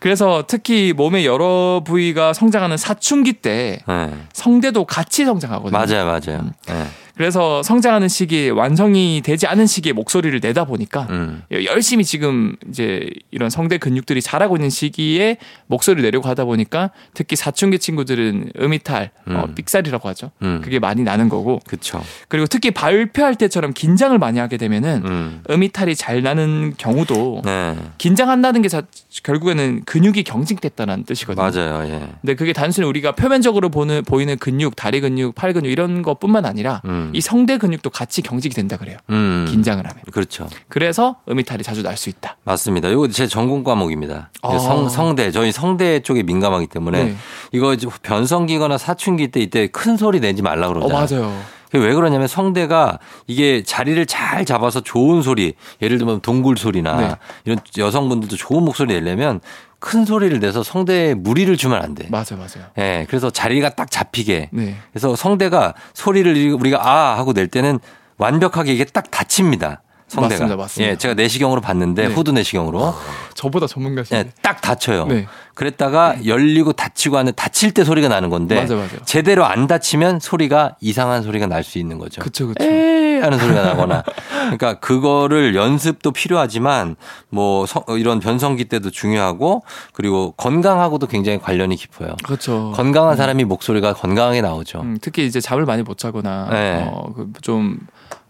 그래서 0.00 0.44
특히 0.46 0.92
몸의 0.96 1.26
여러 1.26 1.82
부위가 1.84 2.32
성장하는 2.32 2.76
사춘기 2.76 3.34
때 3.34 3.80
네. 3.86 4.14
성대도 4.32 4.84
같이 4.84 5.24
성장하거든요. 5.24 5.78
맞아요, 5.78 6.04
맞아요. 6.06 6.50
음. 6.70 6.86
네. 7.18 7.24
그래서 7.28 7.64
성장하는 7.64 8.06
시기에 8.06 8.50
완성이 8.50 9.20
되지 9.24 9.48
않은 9.48 9.66
시기에 9.66 9.92
목소리를 9.92 10.38
내다 10.40 10.64
보니까 10.64 11.08
음. 11.10 11.42
열심히 11.50 12.04
지금 12.04 12.54
이제 12.68 13.10
이런 13.32 13.50
성대 13.50 13.76
근육들이 13.76 14.22
자라고 14.22 14.56
있는 14.56 14.70
시기에 14.70 15.38
목소리를 15.66 16.02
내려고 16.02 16.28
하다 16.28 16.44
보니까 16.44 16.90
특히 17.14 17.34
사춘기 17.34 17.80
친구들은 17.80 18.52
음이탈, 18.60 19.10
어, 19.26 19.30
음. 19.30 19.36
어, 19.36 19.46
삑살이라고 19.54 20.08
하죠. 20.10 20.30
음. 20.42 20.60
그게 20.62 20.78
많이 20.78 21.02
나는 21.02 21.28
거고. 21.28 21.60
그쵸. 21.66 22.00
그리고 22.28 22.46
특히 22.46 22.70
발표할 22.70 23.34
때처럼 23.34 23.72
긴장을 23.72 24.16
많이 24.16 24.38
하게 24.38 24.56
되면은 24.56 25.02
음. 25.04 25.42
음이탈이 25.50 25.96
잘 25.96 26.22
나는 26.22 26.74
경우도 26.78 27.42
네. 27.44 27.76
긴장한다는 27.98 28.62
게 28.62 28.68
자, 28.68 28.82
결국에는 29.24 29.82
근육이 29.84 30.22
경직됐다는 30.22 31.04
뜻이거든요. 31.04 31.42
맞아요. 31.42 31.92
예. 31.92 32.08
근데 32.20 32.34
그게 32.36 32.52
단순히 32.52 32.86
우리가 32.86 33.12
표면적으로 33.12 33.70
보는 33.70 34.04
보이는 34.04 34.36
근육, 34.38 34.76
다리 34.76 35.00
근육, 35.00 35.34
팔 35.34 35.52
근육 35.52 35.70
이런 35.70 36.02
것뿐만 36.02 36.44
아니라 36.44 36.80
음. 36.84 37.07
음. 37.08 37.14
이 37.14 37.20
성대 37.20 37.58
근육도 37.58 37.90
같이 37.90 38.22
경직이 38.22 38.54
된다 38.54 38.76
그래요. 38.76 38.98
음. 39.10 39.46
긴장을 39.48 39.84
하면. 39.84 40.02
그렇죠. 40.12 40.48
그래서 40.68 41.16
음이탈이 41.28 41.62
자주 41.62 41.82
날 41.82 41.96
수 41.96 42.08
있다. 42.08 42.36
맞습니다. 42.44 42.88
이거 42.88 43.08
제 43.08 43.26
전공 43.26 43.64
과목입니다. 43.64 44.30
아. 44.42 44.58
성, 44.58 44.88
성대 44.88 45.30
저희 45.32 45.50
성대 45.50 46.00
쪽에 46.00 46.22
민감하기 46.22 46.68
때문에 46.68 47.04
네. 47.04 47.16
이거 47.52 47.74
변성기거나 48.02 48.78
사춘기 48.78 49.28
때 49.28 49.40
이때 49.40 49.66
큰 49.66 49.96
소리 49.96 50.20
내지 50.20 50.42
말라 50.42 50.68
그러잖아요. 50.68 50.96
어, 50.96 51.06
맞아요. 51.26 51.42
왜 51.74 51.92
그러냐면 51.92 52.28
성대가 52.28 52.98
이게 53.26 53.62
자리를 53.62 54.06
잘 54.06 54.46
잡아서 54.46 54.80
좋은 54.80 55.20
소리, 55.20 55.52
예를 55.82 55.98
들면 55.98 56.20
동굴 56.20 56.56
소리나 56.56 56.96
네. 56.96 57.14
이런 57.44 57.58
여성분들도 57.76 58.36
좋은 58.36 58.64
목소리 58.64 58.94
내려면 58.94 59.40
큰 59.80 60.04
소리를 60.04 60.38
내서 60.40 60.62
성대에 60.62 61.14
무리를 61.14 61.56
주면 61.56 61.80
안 61.82 61.94
돼. 61.94 62.06
맞아, 62.10 62.34
맞아요. 62.34 62.66
예, 62.78 62.82
네, 62.82 63.06
그래서 63.08 63.30
자리가 63.30 63.70
딱 63.70 63.90
잡히게. 63.90 64.50
네. 64.52 64.74
그래서 64.92 65.14
성대가 65.14 65.74
소리를 65.94 66.52
우리가 66.54 66.86
아 66.86 67.16
하고 67.16 67.32
낼 67.32 67.46
때는 67.48 67.78
완벽하게 68.16 68.72
이게 68.72 68.84
딱 68.84 69.10
닫힙니다. 69.10 69.82
성대가. 70.08 70.28
맞습니다, 70.34 70.56
맞습니다. 70.56 70.92
예, 70.92 70.96
제가 70.96 71.14
내시경으로 71.14 71.60
봤는데 71.60 72.08
네. 72.08 72.14
후두 72.14 72.32
내시경으로. 72.32 72.84
아, 72.86 72.94
저보다 73.34 73.66
전문가시네. 73.66 74.18
예, 74.18 74.30
딱 74.42 74.60
닫혀요. 74.60 75.06
네. 75.06 75.26
그랬다가 75.54 76.16
열리고 76.24 76.72
닫히고 76.72 77.16
하는 77.18 77.32
닫힐 77.34 77.72
때 77.72 77.84
소리가 77.84 78.08
나는 78.08 78.30
건데 78.30 78.60
맞아, 78.60 78.76
맞아. 78.76 78.96
제대로 79.04 79.44
안 79.44 79.66
닫히면 79.66 80.20
소리가 80.20 80.76
이상한 80.80 81.22
소리가 81.22 81.46
날 81.46 81.62
수 81.64 81.78
있는 81.78 81.98
거죠. 81.98 82.20
그렇죠, 82.20 82.46
그렇죠. 82.46 82.64
하는 82.64 83.38
소리가 83.38 83.62
나거나. 83.62 84.02
그러니까 84.42 84.74
그거를 84.74 85.54
연습도 85.56 86.12
필요하지만 86.12 86.94
뭐 87.28 87.66
이런 87.98 88.20
변성기 88.20 88.66
때도 88.66 88.90
중요하고 88.90 89.64
그리고 89.92 90.30
건강하고도 90.36 91.08
굉장히 91.08 91.38
관련이 91.40 91.74
깊어요. 91.76 92.14
그렇죠. 92.24 92.72
건강한 92.76 93.16
사람이 93.16 93.44
목소리가 93.44 93.92
건강하게 93.94 94.40
나오죠. 94.40 94.80
음, 94.80 94.98
특히 95.02 95.26
이제 95.26 95.40
잠을 95.40 95.66
많이 95.66 95.82
못 95.82 95.98
자거나 95.98 96.48
네. 96.50 96.84
어, 96.88 97.12
그좀 97.34 97.78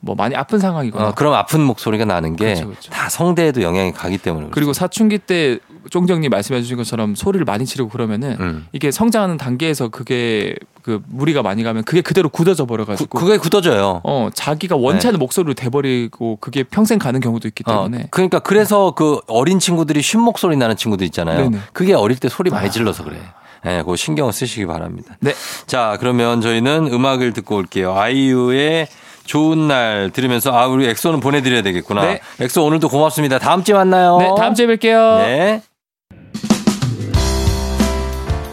뭐 0.00 0.14
많이 0.14 0.34
아픈 0.37 0.58
상황이거나 0.58 1.08
어, 1.08 1.14
그럼 1.14 1.34
아픈 1.34 1.61
목소리가 1.62 2.04
나는 2.04 2.37
게다 2.37 2.66
그렇죠, 2.66 2.90
그렇죠. 2.90 3.08
성대에도 3.11 3.62
영향이 3.62 3.92
가기 3.92 4.18
때문에 4.18 4.44
그렇죠. 4.44 4.54
그리고 4.54 4.72
사춘기 4.72 5.18
때 5.18 5.58
쫑정님 5.90 6.30
말씀해 6.30 6.61
주신 6.61 6.76
것처럼 6.76 7.14
소리를 7.14 7.44
많이 7.44 7.64
지르고 7.66 7.90
그러면은 7.90 8.37
음. 8.38 8.66
이게 8.72 8.90
성장하는 8.90 9.38
단계에서 9.38 9.88
그게 9.88 10.54
그 10.82 11.02
무리가 11.08 11.42
많이 11.42 11.62
가면 11.62 11.84
그게 11.84 12.00
그대로 12.00 12.28
굳어져 12.28 12.66
버려 12.66 12.84
가지고 12.84 13.18
그게 13.18 13.38
굳어져요. 13.38 14.00
어, 14.04 14.30
자기가 14.32 14.76
원치 14.76 15.06
않는 15.08 15.18
네. 15.18 15.22
목소리로 15.22 15.54
돼 15.54 15.68
버리고 15.68 16.37
그게 16.40 16.62
평생 16.62 16.98
가는 16.98 17.20
경우도 17.20 17.48
있기 17.48 17.64
어, 17.66 17.72
때문에. 17.72 18.04
어, 18.04 18.06
그러니까 18.11 18.38
그래서 18.38 18.92
그 18.92 19.20
어린 19.26 19.58
친구들이 19.58 20.00
쉰 20.02 20.20
목소리 20.20 20.56
나는 20.56 20.76
친구들 20.76 21.06
있잖아요. 21.06 21.50
네네. 21.50 21.58
그게 21.72 21.94
어릴 21.94 22.18
때 22.18 22.28
소리 22.28 22.50
많이 22.50 22.68
아. 22.68 22.70
질러서 22.70 23.04
그래. 23.04 23.18
예, 23.64 23.68
네, 23.68 23.78
그거 23.78 23.96
신경을 23.96 24.32
쓰시기 24.32 24.66
바랍니다. 24.66 25.16
네. 25.20 25.34
자, 25.66 25.96
그러면 25.98 26.40
저희는 26.40 26.88
음악을 26.92 27.32
듣고 27.32 27.56
올게요. 27.56 27.94
아이유의 27.94 28.87
좋은 29.29 29.69
날 29.69 30.11
들으면서 30.11 30.51
아 30.53 30.67
우리 30.67 30.88
엑소는 30.88 31.21
보내드려야 31.21 31.62
되겠구나. 31.62 32.03
네. 32.03 32.21
엑소 32.41 32.64
오늘도 32.64 32.88
고맙습니다. 32.88 33.38
다음 33.38 33.62
주에 33.62 33.75
만나요. 33.75 34.17
네, 34.19 34.31
다음 34.37 34.55
주에 34.55 34.67
뵐게요. 34.67 35.19
네. 35.19 35.62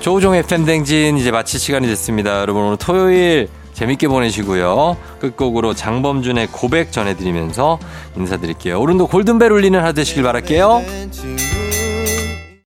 조우종의 0.01 0.43
펨댕진 0.43 1.17
이제 1.17 1.31
마칠 1.31 1.59
시간이 1.59 1.87
됐습니다. 1.87 2.41
여러분 2.41 2.63
오늘 2.63 2.77
토요일 2.77 3.47
재밌게 3.73 4.09
보내시고요. 4.09 4.97
끝곡으로 5.19 5.73
장범준의 5.73 6.49
고백 6.51 6.91
전해드리면서 6.91 7.79
인사드릴게요. 8.17 8.79
오늘도 8.79 9.07
골든벨 9.07 9.51
울리는 9.51 9.79
하루 9.79 9.93
되시길 9.93 10.23
바랄게요. 10.23 10.83